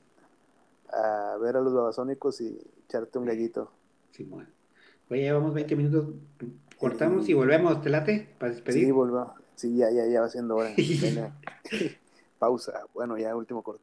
[0.91, 3.71] A ver a los babasónicos y echarte un gallito.
[4.13, 4.49] Simón.
[5.11, 6.15] Oye, llevamos 20 minutos.
[6.79, 8.29] Cortamos y volvemos, ¿te late?
[8.39, 8.85] Para despedir.
[8.85, 9.33] Sí, volvemos.
[9.55, 10.73] Sí, ya, ya, ya va siendo hora.
[12.39, 12.85] Pausa.
[12.95, 13.83] Bueno, ya último corte.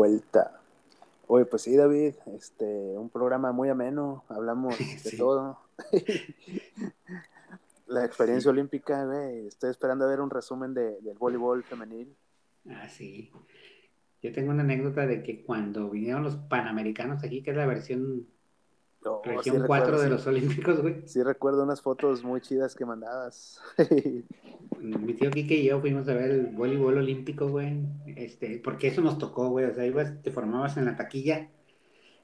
[0.00, 0.58] Vuelta.
[1.26, 5.58] Oye, pues sí, David, este, un programa muy ameno, hablamos de todo.
[7.86, 12.16] La experiencia olímpica, güey, estoy esperando a ver un resumen de, del voleibol femenil.
[12.70, 13.30] Ah, sí.
[14.22, 18.26] Yo tengo una anécdota de que cuando vinieron los Panamericanos aquí, que es la versión
[19.24, 21.02] Región 4 de los Olímpicos, güey.
[21.06, 23.60] Sí, recuerdo unas fotos muy chidas que mandabas.
[24.78, 27.78] Mi tío Kike y yo fuimos a ver el voleibol olímpico, güey.
[28.06, 29.66] Este, porque eso nos tocó, güey.
[29.66, 31.50] O sea, ibas, te formabas en la taquilla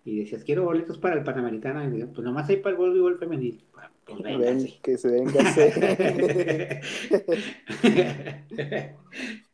[0.04, 1.84] y decías, quiero boletos para el Panamericano.
[1.84, 3.64] Y pues nomás hay para el voleibol femenil.
[4.04, 5.32] Pues Ven, que se venga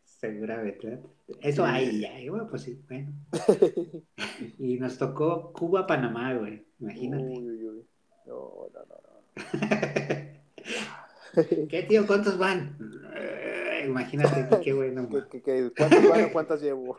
[0.04, 1.00] Seguramente.
[1.40, 2.20] Eso hay ya.
[2.20, 3.12] Y bueno, pues sí, bueno.
[4.58, 6.64] y nos tocó Cuba-Panamá, güey.
[6.80, 7.22] Imagínate.
[7.22, 7.86] Uy, uy, uy.
[8.26, 8.96] No, no, no.
[11.68, 12.06] ¿Qué, tío?
[12.06, 12.76] ¿Cuántos van?
[13.16, 15.08] Eh, imagínate qué bueno.
[15.30, 16.96] ¿Qué, qué, cuántos van o cuántas llevo?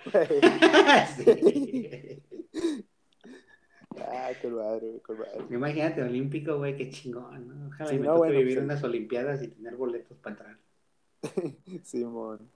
[1.16, 2.22] sí.
[4.00, 5.46] Ah, qué madre, qué madre.
[5.52, 7.68] Imagínate, olímpico, güey, qué chingón, ¿no?
[7.68, 10.58] Ojalá sí, me no, toque vivir pues, unas olimpiadas y tener boletos para entrar.
[11.84, 12.50] Simón.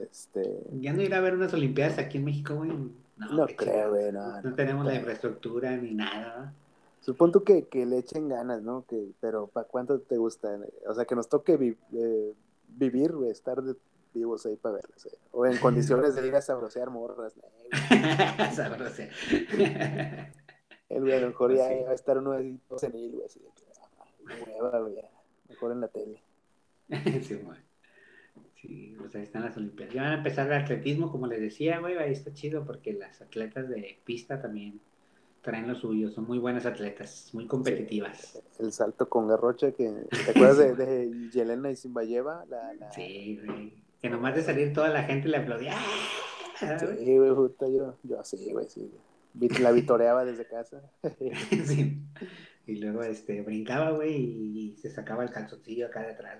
[0.00, 0.62] Este...
[0.80, 2.70] Ya no ir a ver unas olimpiadas aquí en México, güey.
[3.16, 6.52] No, creo, güey, no, no, tenemos la infraestructura ni nada.
[7.00, 8.84] Supongo que, que le echen ganas, ¿no?
[8.86, 10.58] Que, pero ¿para cuánto te gusta?
[10.88, 12.34] O sea, que nos toque eh,
[12.68, 13.62] vivir, güey, estar
[14.12, 15.06] vivos ahí para verlas.
[15.06, 15.18] Eh.
[15.32, 17.34] O en condiciones de ir a sabrosear morras.
[18.54, 19.10] sabrosear.
[20.88, 23.48] El güey, a lo mejor ya va a estar uno de senil, güey, así de
[23.54, 24.96] que, hueva, güey,
[25.48, 26.22] mejor en la tele.
[27.22, 27.58] sí, güey.
[28.64, 29.94] Sí, pues ahí están las Olimpiadas.
[29.94, 33.20] Ya van a empezar el atletismo, como les decía, güey, ahí está chido porque las
[33.20, 34.80] atletas de pista también
[35.42, 38.42] traen lo suyo, son muy buenas atletas, muy competitivas.
[38.58, 39.90] el salto con Garrocha, que
[40.24, 42.46] ¿te acuerdas de, de Yelena y Simbayeva?
[42.48, 45.74] La, Sí, güey, que nomás de salir toda la gente le aplaudía.
[46.58, 46.66] Sí,
[47.18, 48.90] güey, justo yo, yo así, güey, sí.
[49.60, 50.80] La vitoreaba desde casa.
[51.66, 52.00] sí.
[52.66, 56.38] Y luego este, brincaba, güey, y se sacaba el calzoncillo acá de atrás,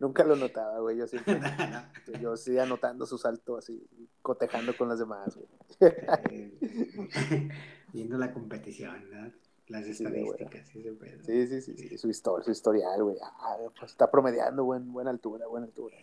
[0.00, 0.96] nunca, lo notaba, güey.
[0.96, 1.40] Yo siempre,
[2.20, 3.86] yo sí anotando su salto así,
[4.22, 5.48] cotejando con las demás, güey.
[7.92, 9.32] Viendo la competición, ¿no?
[9.68, 10.82] Las estadísticas, sí,
[11.26, 13.16] sí, sí, sí, sí, su historia, su historial, güey.
[13.22, 15.96] Ah, pues está promediando buen, buena altura, buena altura.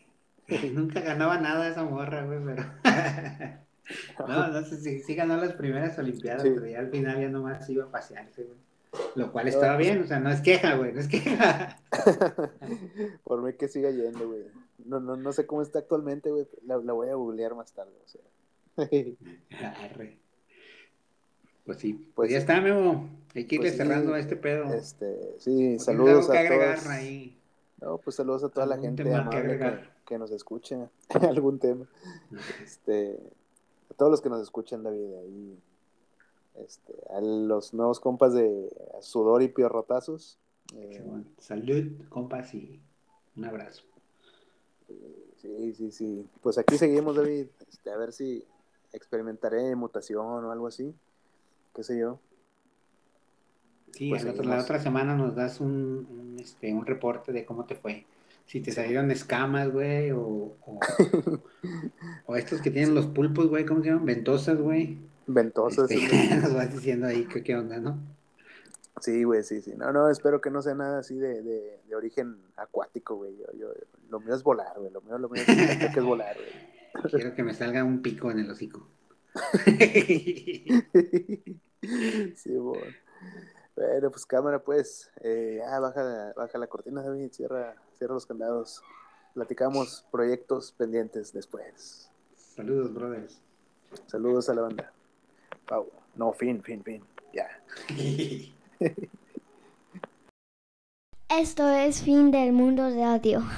[0.74, 2.64] Nunca ganaba nada esa morra, güey, pero.
[4.28, 7.68] no, no sé si sí, ganó las primeras Olimpiadas, pero ya al final ya nomás
[7.70, 8.60] iba a pasearse, güey.
[9.16, 11.80] Lo cual estaba bien, o sea, no es queja, güey, no es queja.
[13.24, 14.44] Por mí que siga yendo, güey.
[14.86, 16.48] No, no, no sé cómo está actualmente, güey.
[16.66, 18.22] La, la, voy a googlear más tarde, o sea.
[21.66, 23.10] Pues sí, pues ya está, Memo.
[23.34, 24.72] Hay que irle pues cerrando a este pedo.
[24.74, 26.88] Este, sí, saludos a todos.
[26.88, 27.40] Ahí?
[27.82, 30.78] No, pues saludos a toda la gente amable que, que, nos escuche.
[31.10, 31.88] Algún tema.
[32.64, 33.20] Este,
[33.90, 35.58] a todos los que nos escuchan, David, ahí
[36.64, 38.70] este, a los nuevos compas de
[39.02, 40.40] Sudor y Piorrotazos.
[40.74, 41.04] Eh,
[41.38, 42.82] Salud, compas, y
[43.36, 43.84] un abrazo.
[45.42, 46.30] Sí, sí, sí.
[46.42, 47.48] Pues aquí seguimos, David.
[47.70, 48.44] Este, a ver si
[48.94, 50.94] experimentaré mutación o algo así.
[51.76, 52.20] ¿Qué sé yo?
[53.92, 58.06] Sí, pues la otra semana nos das un, este, un reporte de cómo te fue.
[58.46, 60.80] Si te salieron escamas, güey, o, o,
[62.26, 64.06] o, estos que tienen los pulpos, güey, ¿cómo se llaman?
[64.06, 64.98] Ventosas, güey.
[65.28, 65.90] Ventosas.
[65.90, 67.98] Este, nos vas diciendo ahí qué, onda, ¿no?
[69.02, 69.74] Sí, güey, sí, sí.
[69.76, 73.36] No, no, espero que no sea nada así de, de, de origen acuático, güey.
[73.38, 73.74] Yo, yo,
[74.10, 74.92] lo mío es volar, güey.
[74.92, 77.12] Lo mío, lo mío es, que es volar, güey.
[77.12, 78.88] Quiero que me salga un pico en el hocico.
[82.36, 82.96] sí, bueno.
[83.76, 85.12] Bueno, pues cámara, pues.
[85.22, 87.32] Eh, ah, baja, baja la cortina, David.
[87.32, 88.82] Cierra, cierra los candados.
[89.34, 92.10] Platicamos proyectos pendientes después.
[92.38, 93.42] Saludos, brothers.
[94.08, 94.95] Saludos a la banda.
[95.72, 97.02] Oh, no, fin, fin, fin.
[97.34, 97.48] Ya.
[97.96, 98.50] Yeah.
[101.30, 103.44] Esto es Fin del Mundo de Radio.